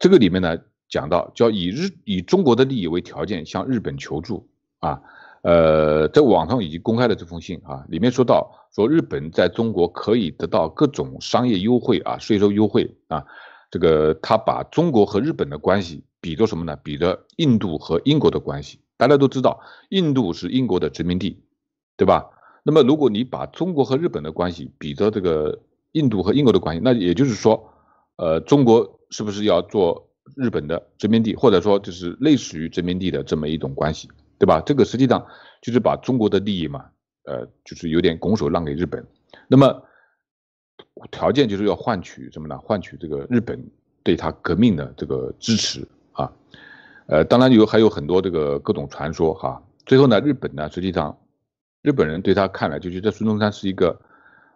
[0.01, 4.49] 这个里面呢讲到叫以日以中国的利益为条件向日本求助
[4.81, 5.01] 啊。
[5.43, 13.25] 呃，在网上已经公开了这封信啊，里面说到说日本在中国可以得到各种商业优惠啊，税收优惠啊，
[13.71, 16.77] 这个他把中国和日本的关系比作什么呢？
[16.83, 18.81] 比着印度和英国的关系。
[18.97, 19.61] 大家都知道，
[19.91, 21.41] 印度是英国的殖民地，
[21.97, 22.31] 对吧？
[22.65, 25.61] 那么如果你把中国和日本的关系比着这个
[25.93, 27.73] 印度和英国的关系，那也就是说，
[28.17, 34.09] 呃，中国是不是要做日本的殖民地，或者说就是类似于殖民地的这么一种关系？
[34.39, 34.63] 对吧？
[34.65, 35.27] 这个实际上
[35.61, 36.85] 就是把中国的利益嘛，
[37.25, 39.05] 呃，就是有点拱手让给日本。
[39.49, 39.83] 那么
[41.11, 42.57] 条件就是要换取什么呢？
[42.59, 43.63] 换取这个日本
[44.03, 46.31] 对他革命的这个支持啊。
[47.07, 49.63] 呃，当然有还有很多这个各种传说哈。
[49.85, 51.19] 最后呢，日本呢，实际上
[51.83, 53.99] 日本人对他看来就觉得孙中山是一个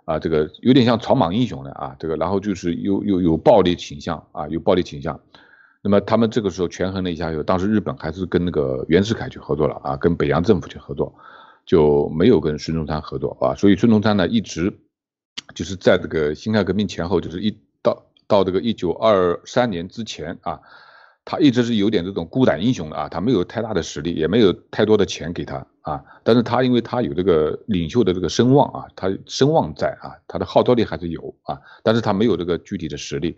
[0.04, 5.18] 啊，这个有点像草莽英雄的啊，这个然后就是有有有暴力倾向啊，有暴力倾向。
[5.82, 11.12] 那么他们这个时候权衡了一下，就当时日本还是跟那个袁世凯去合作了啊，跟北洋政府去合作，
[11.66, 13.54] 就没有跟孙中山合作啊。
[13.56, 14.72] 所以孙中山呢，一直
[15.54, 20.60] 就是在这个辛亥革命前后，就是一到到这个一九二三年之前啊。
[21.24, 33.36] 他一直是有点这种孤胆英雄的啊，他没有太大的实力，也没有太多的钱给他啊，但是他因为他有这个领袖的这个声望啊，他声望在啊，他的号召力还是有啊，但是他没有这个具体的实力，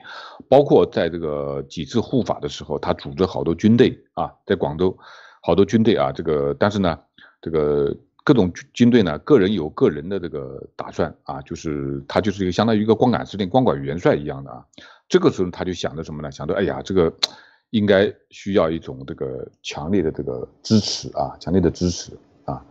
[0.49, 4.97] 包括在这个几次护法的时候，他组织好多军队啊，在广州
[5.43, 6.99] 好多军队啊，这个但是呢，
[7.43, 14.65] 这个各种军队呢，个人有个人的这个打算啊，就是他就是一个相当于一个光杆司令、光杆元帅一样的啊，
[15.07, 16.31] 这个时候他就想着什么呢？
[16.31, 17.13] 想着哎呀，这个。
[17.75, 22.13] 应该需要一种这个强烈的这个支持啊，强烈的支持
[22.45, 22.65] 啊。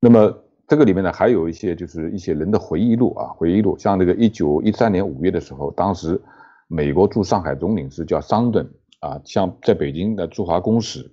[0.00, 0.36] 那么
[0.66, 6.20] 这个里面呢，还有一些就是一些人的回忆录啊，回忆录，像这个一九一三年五月的时候，当时
[6.66, 11.08] 美国驻上海总领事叫桑顿啊，向在北京的驻华公使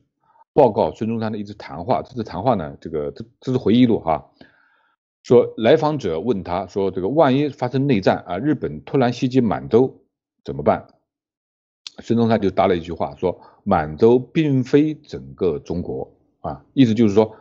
[0.52, 2.02] 报告孙中山的一次谈话。
[2.02, 4.26] 这次谈话呢，这个这这是回忆录哈，
[5.22, 10.02] 说来访者问他说，这个万一发生内战啊，日本突然袭击满洲
[10.44, 10.88] 怎么办？
[12.00, 17.36] 孙中山就答了一句话，说满洲并非整个中国啊，意思就是说，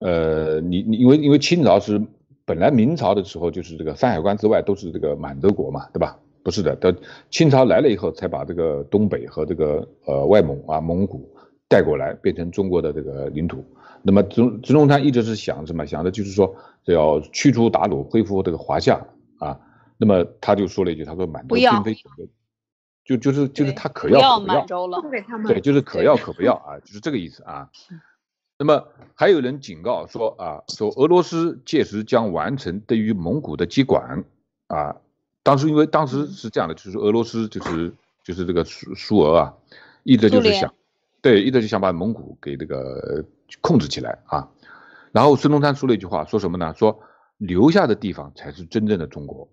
[0.00, 2.00] 呃，你你因为因为清朝是
[2.44, 6.18] 本来明朝的时候就是这个山海关之外都是这个满洲国嘛，对吧？
[6.44, 6.96] 不是的，等
[7.30, 11.28] 清朝来了以后才把这个东北和这个呃外蒙啊蒙古
[11.68, 13.62] 带过来，变成中国的这个领土。
[14.02, 15.84] 那么孙孙中山一直是想什么？
[15.84, 19.04] 想的就是说要驱除鞑虏，恢复这个华夏
[19.38, 19.58] 啊。
[19.98, 22.28] 那么他就说了一句，他说满洲并非整个。
[23.08, 24.66] 就就是就是他可要可不要，
[25.48, 27.70] 对，就是可要可不要啊，就是这个意思啊。
[28.60, 34.22] 那么还有人警告说啊，说俄罗斯届时将完成对于蒙古的接管
[34.66, 34.96] 啊。
[35.42, 39.54] 当时因为当时是这样的，就是俄罗斯就是就是这个苏苏俄啊，
[40.02, 40.74] 一直就是想，
[41.22, 43.24] 对，一直就想把蒙古给这个
[43.62, 44.50] 控制起来啊。
[45.12, 46.74] 然后孙中山说了一句话，说什么呢？
[46.76, 47.00] 说
[47.38, 49.48] 留下的地方才是真正的中国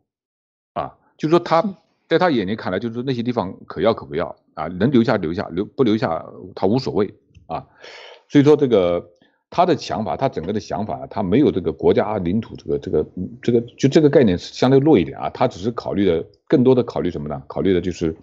[0.74, 1.64] 啊，就说他。
[2.08, 7.12] 在他眼里看来，就是那些地方可要可不要啊，能留下留下，留不留下他无所谓
[7.48, 7.66] 啊。
[8.28, 9.10] 所以说这个
[9.50, 13.06] 他的想法，他整个的想法，他没有这个国家领土这个这个
[13.42, 15.30] 这个就这个概念相对弱一点啊。
[15.32, 17.42] 他只是考虑的更多的考虑什么呢？
[17.48, 18.16] 考虑的就是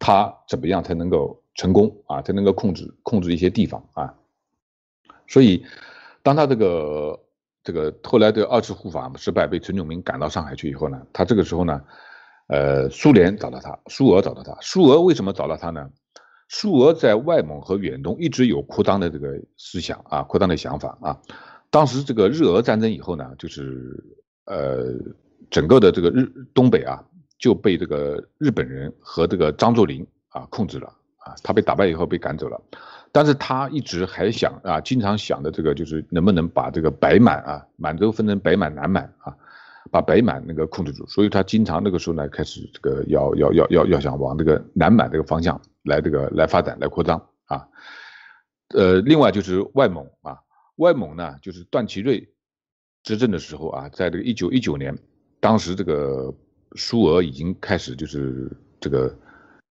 [0.00, 4.14] 他怎么样才能够成功啊，才能够控制控制一些地方啊。
[5.28, 5.64] 所以
[6.24, 7.20] 当他这个
[7.62, 11.80] 这个后来的二次护法失败，被陈炯明赶到上海去以后呢，他这个时候呢。
[12.48, 14.56] 呃，苏联找到他，苏俄找到他。
[14.60, 15.88] 苏俄为什么找到他呢？
[16.48, 21.20] 苏俄在外蒙和远东一直有扩张的这个思想啊，扩张的想法啊。
[21.68, 24.02] 当时这个日俄战争以后呢，就是
[24.46, 24.94] 呃，
[25.50, 26.24] 整个的这个日
[26.54, 27.04] 东北啊
[27.38, 30.86] 就被这个日本人和这个张作霖啊控制了
[31.18, 31.34] 啊。
[31.42, 32.58] 他被打败以后被赶走了，
[33.12, 39.36] 但是他一直还想啊，经常想的这个就是能不能把这个北满啊，满洲分成北满、南满啊。
[39.90, 47.66] 把北满那个控制住，所以他经常那个时候呢开始这个要要要要要想往这个南满这个方向来这个来发展来扩张啊，
[48.74, 50.38] 呃，另外就是外蒙啊，
[50.76, 52.28] 外蒙呢就是段祺瑞
[53.02, 54.96] 执政的时候啊，在这个一九一九年，
[55.40, 56.32] 当时这个
[56.76, 59.14] 苏俄已经开始就是这个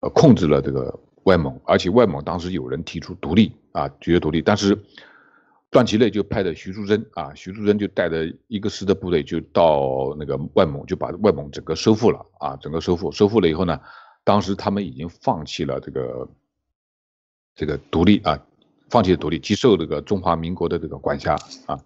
[0.02, 4.78] 呃控制了这个外蒙，而且外蒙当时有人提出独立啊，决绝独立，但是。
[5.72, 13.80] 段祺瑞就派的徐树铮啊，徐树铮就带着一个师的部队就到那个外蒙，就把外蒙整个收复了啊，整个收复，收复了以后呢，
[14.24, 16.28] 当时他们已经放弃了这个
[17.54, 18.40] 这个独立啊，
[18.90, 21.36] 放弃了独立，接受这个中华民国的这个管辖
[21.68, 21.80] 啊。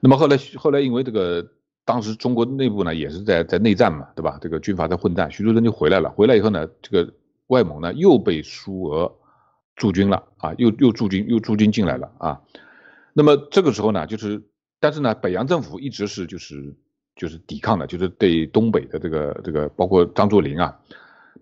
[0.00, 1.46] 那么后来后来因为这个
[1.84, 4.38] 当时中国内部呢也是在在内战嘛，对吧？
[4.40, 7.12] 这个军阀在混战，徐树铮就回来了，回来以后呢，这个
[7.48, 9.14] 外蒙呢又被苏俄
[9.76, 12.40] 驻军了啊，又又驻军又驻军进来了啊。
[13.18, 14.40] 那么这个时候呢，就是，
[14.78, 16.72] 但是呢，北洋政府一直是就是
[17.16, 20.72] 就是抵抗的，就是对东北的这个这个，包括张作霖啊，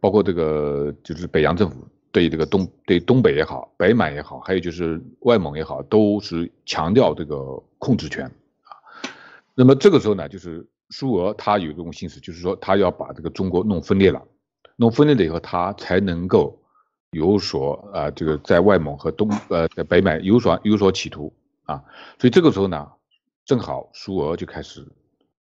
[0.01, 8.73] 包括这个就是北洋政府对这个东对东北也好，北满也好，还有就是外蒙也好，都是强调这个控制权啊。
[9.55, 14.23] 那么这个时候呢，就是苏俄他有这种心思，就是说他要把这个中国弄分裂了，
[14.77, 16.59] 弄分裂了以后，他才能够
[17.11, 21.31] 有所啊这个在外蒙和东呃在北满有所有所企图。
[21.67, 21.85] 啊，
[22.19, 22.89] 所以这个时候呢，
[23.45, 24.87] 正好苏俄就开始，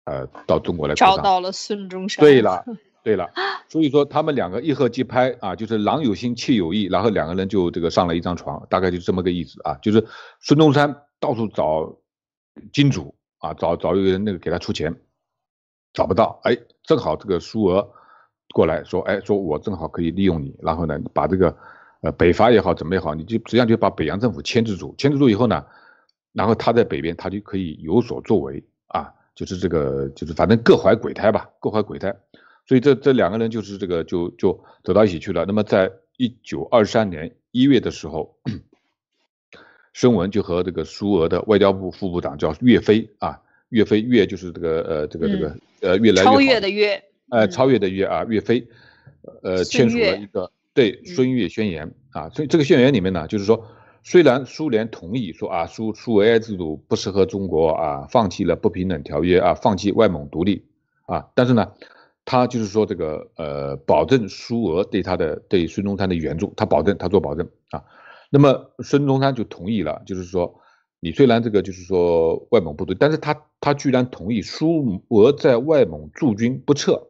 [0.04, 2.22] 呃，到中国来找到了孙中山。
[2.24, 2.64] 对了，
[3.02, 3.30] 对了，
[3.68, 10.06] 所以说他们两个一合即拍啊，就是郎有心妾有意，然后两个人就这个上了一张床，大概就这么个意思啊，就是
[10.40, 11.96] 孙中山到处找
[12.72, 14.94] 金主啊，找找一个人那个给他出钱，
[15.92, 17.90] 找不到，哎，正好这个苏俄
[18.54, 21.56] 过来说，哎，说我正好可以利用你，然后呢，把这个
[22.02, 25.64] 呃北伐也好，怎么也好，你就实际上就把北洋政府牵制住，牵制住以后呢。
[26.35, 32.12] 然后他在北边，他就可以有所作为啊，就是这个，就是反正各怀鬼胎吧，各怀鬼胎。
[32.66, 35.45] 所以这这两个人就是这个就就走到一起去了。
[35.47, 38.37] 那么在一九二三年一月的时候，
[39.93, 48.66] 孙文就和这个苏俄的外交部副部长叫岳飞啊，岳飞岳就是这个呃这个这个呃越来越超越的越，呃超越的越啊岳飞，
[49.43, 53.68] 呃签署了一个对孙岳宣言啊，所以这个宣言里面呢，就是说。
[54.07, 60.66] 虽然苏联同意说啊，苏苏维埃制度不适合中国啊，放弃了不平等条约啊，放弃外蒙独立
[61.07, 61.72] 啊，但是呢，
[62.26, 67.82] 他就是说这个呃，保证苏俄对他的对孙中山的援助，他保证他做保证啊。
[68.28, 70.61] 那么孙中山就同意了，就是说
[71.00, 77.09] 你虽然这个就是说外蒙部队，但是他他居然同意苏俄在外蒙驻军不撤。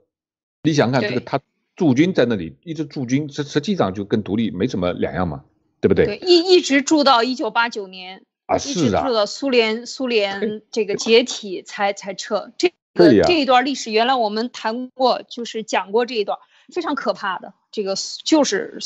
[0.62, 1.40] 你想看这个他
[1.74, 5.42] 驻军在那里一直驻军，实实际上就跟独立没什么两样嘛。
[5.84, 6.06] 对不对？
[6.06, 12.50] 对，一一直住到一九八九年啊，一直住到苏联苏联这个解体才才撤。
[12.56, 16.38] 这个这一段历史，原来我们谈过，就是讲过这一段
[16.72, 18.78] 非常可怕的这个，就是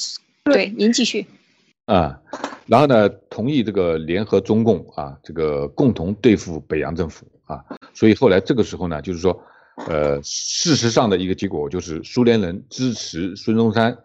[0.43, 1.25] 对您继续
[1.85, 2.21] 啊。
[2.67, 7.65] 然后呢，同意这个联合中共啊，这个共同对付北洋政府啊。
[7.95, 9.41] 所以后来这个时候呢，就是说，
[9.87, 13.97] 呃，事实上的一个结果就是苏联人支持孙中山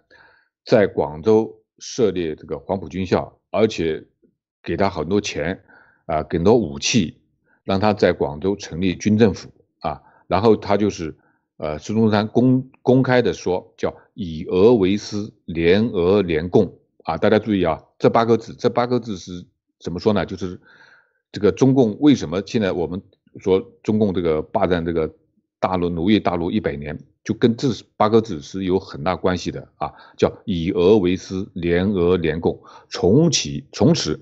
[0.63, 1.59] 在广州。
[1.79, 4.05] 设立这个黄埔军校，而且
[4.61, 5.63] 给他很多钱
[6.05, 7.17] 啊，很多武器，
[7.63, 10.01] 让他在广州成立军政府啊。
[10.27, 11.15] 然后他就是
[11.57, 17.17] 呃，孙中山公公开的说，叫以俄为师，联俄联共啊。
[17.17, 19.45] 大家注意啊，这八个字，这八个字是
[19.79, 20.25] 怎么说呢？
[20.25, 20.59] 就是
[21.31, 23.01] 这个中共为什么现在我们
[23.39, 25.13] 说中共这个霸占这个
[25.59, 26.99] 大陆奴役大陆一百年？
[27.23, 34.19] 就跟这八个字是有很大关系的啊，叫以俄为师，联俄联共，重启从此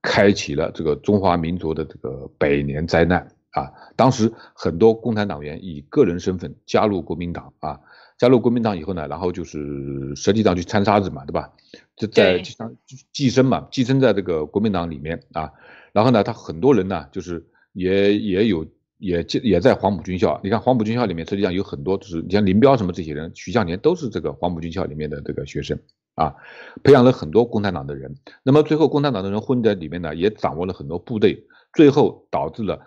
[0.00, 3.70] 开启了这个中华民族的这个百年灾难啊！
[3.96, 7.78] 当时很多共产党员以个人身份加入国民党啊，
[8.16, 11.52] 加入国民党以后呢，然后就是实际上去掺沙子嘛，对吧？
[11.96, 12.74] 就在就像
[13.12, 15.52] 寄生嘛，寄生在这个国民党里面啊，
[15.92, 18.66] 然后呢，他很多人呢，就是也也有。
[18.98, 25.78] 也也在黄埔军校，你看黄埔军校里面实际上有很多，就是你像林彪什么这些人，徐向前都是这个黄埔军校里面的这个学生
[26.16, 26.34] 啊，
[26.82, 28.12] 培养了很多共产党的人。
[28.42, 32.80] 那么最后共产党的人混在里面呢，也掌握了很多部队，最后导致了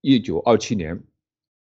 [0.00, 1.02] 一九二七年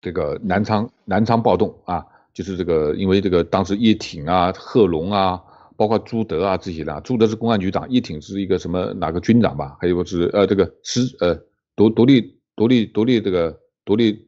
[0.01, 5.41] 这个南昌南昌暴动啊，就是这个因为这个当时叶挺啊、贺龙啊，
[5.77, 11.39] 包括朱德啊这些人，朱德是公安局长，叶挺是一个什么哪个军长吧，还有个是呃这个师呃
[11.73, 13.57] 独独立独立独立这个。
[13.88, 14.27] 独立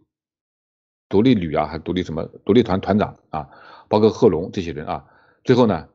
[1.10, 3.50] 独立旅啊，还独立什么独立团团长啊，
[3.90, 5.06] 包括贺龙这些人啊，
[5.44, 5.90] 最后呢，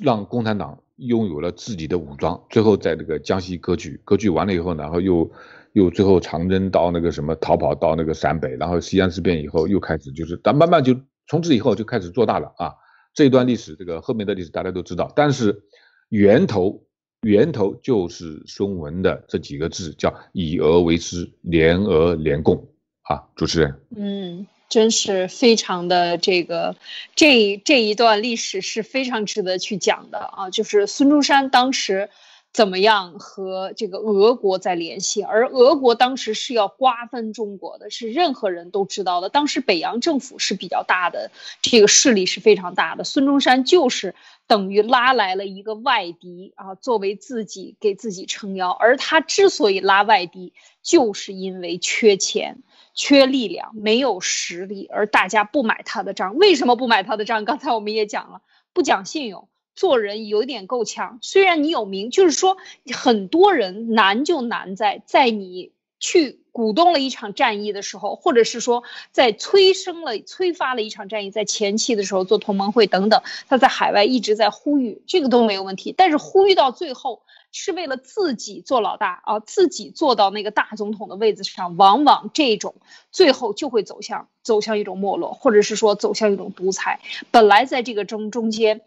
[0.00, 5.28] 让共产党拥有了自己的武装，最后在这个江西割据，割据完了以后，然后又
[5.72, 10.94] 又最后长征到那个什么逃跑到那个陕北，然后西安事变以后又开始就是，但慢慢就
[11.26, 12.72] 从此以后就开始做大了啊。
[13.12, 15.64] 这段历史，这个后面的历史大家都知道，但是
[16.10, 16.86] 源头
[17.22, 22.68] 源头就是孙文的这几个字，叫以俄为师，联俄联共
[23.04, 23.24] 啊。
[23.36, 24.46] 主持人，嗯。
[24.66, 26.74] 真是非常的这个，
[27.14, 30.50] 这这一段历史是非常值得去讲的啊！
[30.50, 32.10] 就是孙中山当时
[32.52, 39.28] 怎么样和这个俄国在联系，而俄国当时是要瓜分中国的，是任何人都知道的。
[39.28, 41.30] 当时北洋政府是比较大的，
[41.62, 43.04] 这个势力是非常大的。
[43.04, 44.16] 孙中山就是
[44.48, 48.70] 等于拉来了一个外敌啊，作为自己给自己撑腰。
[48.70, 50.52] 而他之所以拉外敌，
[50.82, 52.58] 就是因为缺钱。
[52.94, 56.36] 缺力量，没有实力，而大家不买他的账。
[56.36, 57.44] 为什么不买他的账？
[57.44, 58.40] 刚才我们也讲了，
[58.72, 61.18] 不讲信用，做人有点够呛。
[61.20, 62.56] 虽然你有名，就是说
[62.92, 75.92] 很多人难就难在，在你去鼓动了一场战役的时候，或者是说在催生了、催发了一场战役，在前期的时候做同盟会等等，他在海外一直在呼吁，这个都没有问题。
[75.96, 77.22] 但是呼吁到最后。
[77.56, 82.74] 是为了自己做老大啊，自己坐到那个大总统的位子上，往往这种
[83.12, 87.00] 最后就会走向走向一种没落，或者是说走向一种独裁。
[87.30, 88.82] 本来在这个中中间。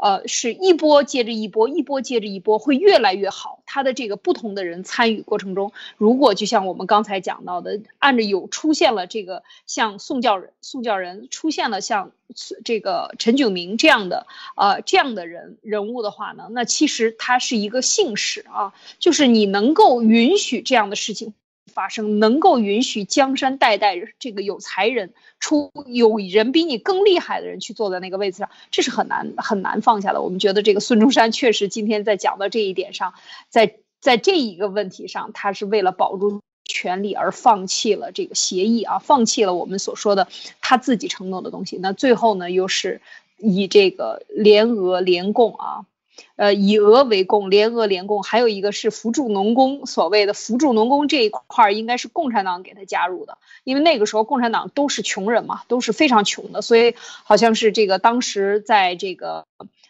[0.00, 3.62] 呃，是一波接着一波，一波接着一波，会越来越好。
[3.66, 12.12] 他的这个不同的人参与过程中，如果就像我们刚才讲到的，按着有出现了这个像宋教仁、宋教仁出现了像
[12.64, 14.26] 这个陈炯明这样的
[14.56, 21.34] 呃这样的人人物的话呢，那其实他是一个幸事啊，就是你能够允许这样的事情。
[21.68, 30.22] 发生能够允许江山代代这个有才人出有人比你更厉害的人去坐在那个位子上，这是很难很难放下的。
[30.22, 33.14] 我们觉得这个孙中山确实今天在讲到这一点上，
[33.48, 40.28] 在在这一个问题上，他是为了保住权力而放弃了这个协议啊，放弃了我们所说的
[40.60, 41.76] 他自己承诺的东西。
[41.76, 43.00] 那最后呢，又是
[43.36, 45.86] 以这个联俄联共啊。
[46.36, 59.46] 呃，以俄为共，联俄联共，还有一个是扶助农工，所谓的扶助农工这一块儿，应该是共产党给他加入的，因为那个时候共产党都是穷人嘛，都是非常穷的，所以好像是这个当时在这个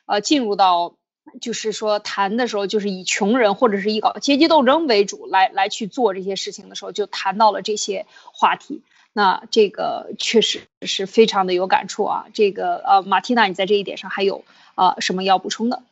[0.06, 0.94] 呃进入到
[1.40, 8.82] 就是说谈的时候，就是以穷人或者是以搞阶级斗争为主来来去做这些事情的时候，就谈到了这些话题。
[9.12, 12.26] 那这个确实是非常的有感触啊。
[12.34, 14.44] 这个呃，马蒂娜，你在这一点上还有
[14.74, 15.82] 啊什么要补充的？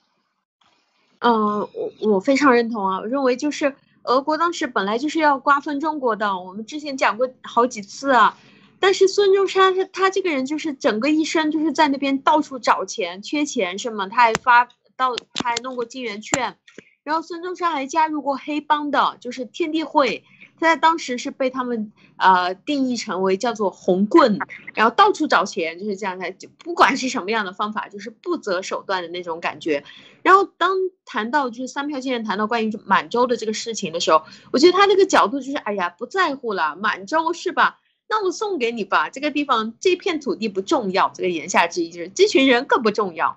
[1.21, 8.37] 嗯，我我非常认同啊，我认为就是俄国当时本来就是要瓜分中国的，我们之前讲过好几次啊。
[8.79, 14.07] 但是孙中山他他这个人就是整个一生就是在那边到处找钱，缺钱是吗？
[14.07, 16.59] 他还发到他还弄过金圆券，
[17.03, 20.25] 然后孙中山还加入过黑帮的，就是天地会。
[20.59, 24.39] 他在当时是被他们呃定义成为叫做红棍，
[24.75, 26.19] 然后到处找钱，就是这样。
[26.19, 29.85] 他就不管是什么样的方法，就是不择手段的那种感觉。
[30.23, 37.79] 然后当谈到就是三票先生谈到关于满洲的这个事情的时候，我觉得他那个角度就是，哎呀，不在乎了，满洲是吧？
[38.09, 43.37] 那我送给你吧，这个地方这片土地不重要，这个言下之意就是这群人更不重要。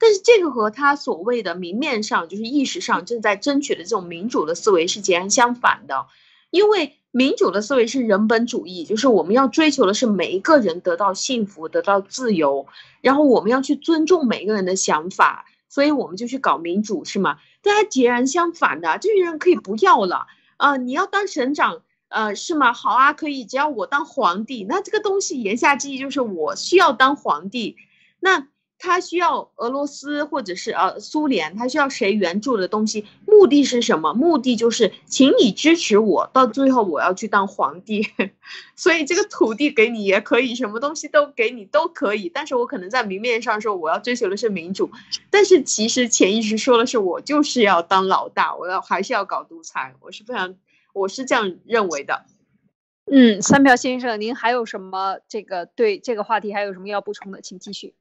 [0.00, 6.06] 但是这个和他所谓的明面上就是意识上正在争取的这种民主的思维是截然相反的。
[6.50, 12.66] 因为民主的思维是人本主义，就是我们要追求的是每一个人得到幸福、得到自由，
[13.00, 17.38] 然后我们要去尊重每一个人的想法，所以我们就去搞民主，是吗？
[17.62, 20.26] 大家截然相反的，这些人可以不要了
[20.56, 20.76] 啊！
[20.76, 22.72] 你要当省长，呃，是吗？
[22.72, 27.76] 好啊，可以，只要我当皇帝，那这个东西言下之意就是我需要当皇帝，
[28.20, 28.48] 那。
[28.78, 33.06] 他需要俄罗斯或者是呃苏联，他需要谁援助的东西？
[33.26, 34.14] 目的是什么？
[34.14, 38.08] 目的就是请你支持我，到最后我要去当皇帝。
[38.76, 42.28] 所以这个土地给你也可以，什么东西都给你都可以。
[42.28, 44.90] 但是我可能在明面上说我要追求的是民主，
[45.30, 49.94] 但是其实潜意识说的是我就是要当老大，我要还是要搞独裁。
[50.00, 50.54] 我是非常，
[50.92, 52.24] 我是这样认为的。
[53.10, 57.40] 嗯，三票先生，您还有什么这个对这个话题还有什么要补充的？
[57.40, 57.94] 请继续。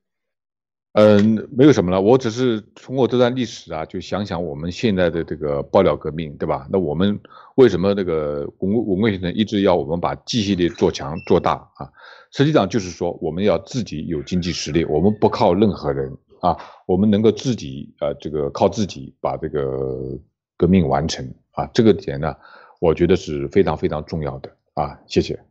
[1.00, 6.68] 嗯，没有什么了，我只是通过这段历史啊，就想想我们现在的这个爆料革命，对吧？
[6.72, 7.20] 那我们
[7.54, 11.88] 为什么那个文文贵先生一直要我们把 G 系列做强做大啊？
[12.32, 16.58] 实际上就是说，我们要自己有经济实力，我们不靠任何人啊，
[16.88, 20.20] 我们能够自己呃这个靠自己把这个
[20.58, 22.36] 革命完成啊，这个点呢，
[22.80, 25.47] 我觉得是非常非常重要的啊，谢谢。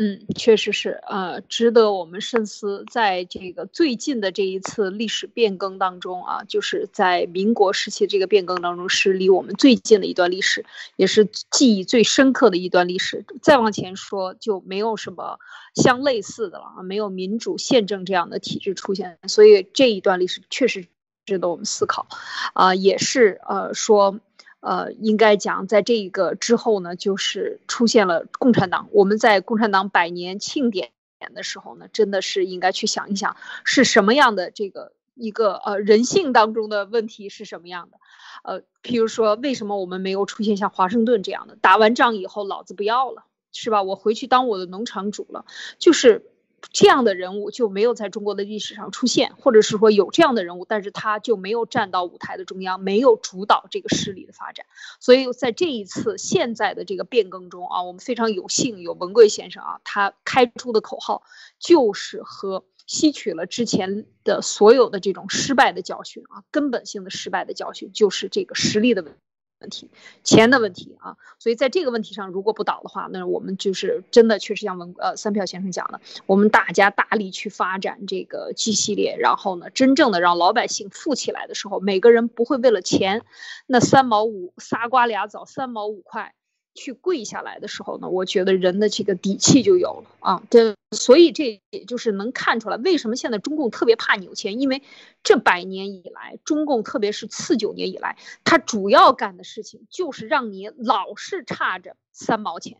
[0.00, 2.84] 嗯，确实是，呃，值得我们深思。
[2.88, 10.64] 在这个最近的这一次历史变更当中啊，就是在民国时期这个变更当中，是离我们最近的一段历史，
[10.94, 13.24] 也是记忆最深刻的一段历史。
[13.42, 15.40] 再往前说，就没有什么
[15.74, 20.86] 相类似的了啊，没有民主宪政这样的体制出现，所以这一段历史确实
[21.26, 22.06] 值得我们思考，
[22.54, 24.20] 啊，也是呃说。
[24.60, 28.88] 呃，应该讲，在这一个之后呢，就是出现了共产党。
[28.92, 30.90] 我们在共产党百年庆典
[31.34, 37.98] 的时候呢，真的是应该去想一想，是什么样的这个一个呃人性当中的问题是什么样的？
[38.42, 43.82] 呃，譬如说，为什么我们没有出现像华盛顿这样的，打完仗以后老子不要了，是吧？
[43.82, 45.44] 我回去当我的农场主了，
[45.78, 46.26] 就是。
[46.72, 54.66] 这样的人物就没有在中国的历史上出现，或者是说有这样的人物，但是他就没有站到舞台的中央，没有主导这个势力的发展。
[55.00, 61.22] 所以在这一次现在的这个变更中啊，我们非常有幸有文贵先生啊，他开出的口号
[61.58, 69.14] 就是和吸取了之前的所有的这种失败的教训啊，根本性的失败的教训，就是这个实力的问。
[69.60, 69.90] 问题，
[70.22, 83.22] 钱的问题啊，所以在这个问题上，如果不倒的话，那我们就是真的确实像文呃三票先生讲的，我们大家大力去发展这个 G 系列，然后呢，真正的让老百姓富起来的时候，每个人不会为了钱，
[83.66, 86.34] 那三毛五仨瓜俩枣三毛五块。
[86.78, 90.42] 去跪下来的时候呢，我觉得人的这个底气就有了啊。
[90.48, 94.82] 这所以这也就是能看出来，为什么现在中共特别怕有钱，因为
[95.24, 102.78] 这百年以来，中共特别是四九年以来，他主要干的事情就是让你老是差着三毛钱，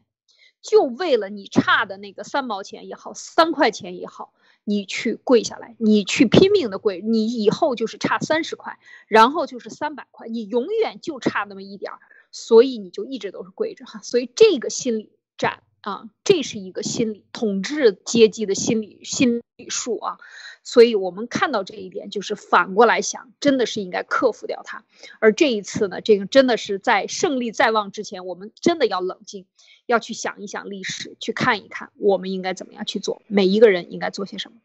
[0.62, 4.32] 就为了你差的那个三毛钱也好，三块钱也好，
[4.64, 11.98] 你去跪下来，你去拼命的跪，你以后就是差三十块，然后就是三百块，你永远就差那么一点儿。
[12.30, 20.18] 所以你就一直都是跪着哈，所以这个心理战啊，这是一个心理统治阶级的心理心理术啊，
[20.62, 24.84] 所以我们看到这一点，就是反过来想，真的是应该克服掉它。
[25.20, 29.46] 而这一次呢，这个真的是在胜利在望之前，我们真的要冷静，
[29.86, 34.58] 要去想一想历史，去看一看我们应该怎么样去做，每一个人应该做些什么，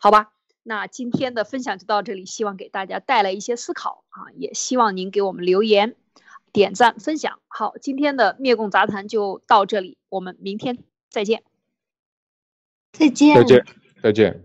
[0.00, 0.32] 好吧？
[0.62, 5.96] 那今天的分享就到这里，希望给大家带来一些思考啊，也希望您给我们留言。
[6.58, 10.76] 点赞分享，好，今天的灭共杂谈就到这里，我们明天
[11.08, 11.44] 再见。
[12.90, 13.64] 再见，再见，
[14.02, 14.42] 再见。